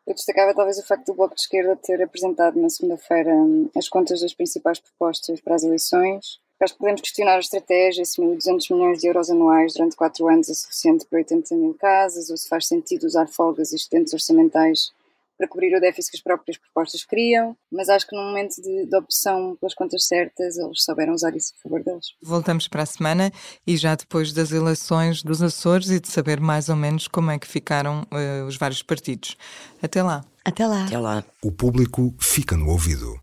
eu 0.06 0.14
destacava 0.14 0.54
talvez 0.54 0.78
o 0.78 0.86
facto 0.86 1.06
do 1.06 1.14
Bloco 1.14 1.34
de 1.34 1.40
Esquerda 1.40 1.74
ter 1.82 2.00
apresentado 2.00 2.60
na 2.60 2.68
segunda-feira 2.68 3.34
hum, 3.34 3.68
as 3.76 3.88
contas 3.88 4.20
das 4.20 4.32
principais 4.32 4.78
propostas 4.78 5.40
para 5.40 5.56
as 5.56 5.64
eleições. 5.64 6.38
Acho 6.60 6.72
que 6.72 6.80
podemos 6.80 7.00
questionar 7.00 7.36
a 7.36 7.38
estratégia, 7.38 8.04
se 8.04 8.20
1.200 8.20 8.74
milhões 8.74 8.98
de 8.98 9.06
euros 9.06 9.30
anuais 9.30 9.74
durante 9.74 9.94
4 9.94 10.28
anos 10.28 10.48
é 10.48 10.54
suficiente 10.54 11.06
para 11.06 11.18
80 11.18 11.54
mil 11.54 11.74
casas, 11.74 12.30
ou 12.30 12.36
se 12.36 12.48
faz 12.48 12.66
sentido 12.66 13.04
usar 13.04 13.28
folgas 13.28 13.72
e 13.72 13.76
excedentes 13.76 14.12
orçamentais 14.12 14.90
para 15.38 15.46
cobrir 15.46 15.74
o 15.76 15.80
déficit 15.80 16.10
que 16.10 16.16
as 16.16 16.22
próprias 16.22 16.58
propostas 16.58 17.04
criam, 17.04 17.56
mas 17.70 17.88
acho 17.88 18.08
que 18.08 18.16
no 18.16 18.22
momento 18.22 18.60
de, 18.60 18.86
de 18.86 18.96
opção 18.96 19.56
pelas 19.60 19.72
contas 19.72 20.04
certas, 20.04 20.58
eles 20.58 20.82
souberam 20.82 21.14
usar 21.14 21.34
isso 21.36 21.52
a 21.56 21.62
favor 21.62 21.82
deles. 21.82 22.06
Voltamos 22.20 22.66
para 22.66 22.82
a 22.82 22.86
semana 22.86 23.32
e 23.64 23.76
já 23.76 23.94
depois 23.94 24.32
das 24.32 24.50
eleições 24.50 25.22
dos 25.22 25.40
Açores 25.40 25.90
e 25.90 26.00
de 26.00 26.08
saber 26.08 26.40
mais 26.40 26.68
ou 26.68 26.74
menos 26.74 27.06
como 27.06 27.30
é 27.30 27.38
que 27.38 27.46
ficaram 27.46 28.02
uh, 28.02 28.46
os 28.46 28.56
vários 28.56 28.82
partidos. 28.82 29.36
Até 29.80 30.02
lá. 30.02 30.24
Até 30.44 30.66
lá. 30.66 30.86
Até 30.86 30.98
lá. 30.98 31.24
O 31.40 31.52
público 31.52 32.12
fica 32.18 32.56
no 32.56 32.68
ouvido. 32.70 33.20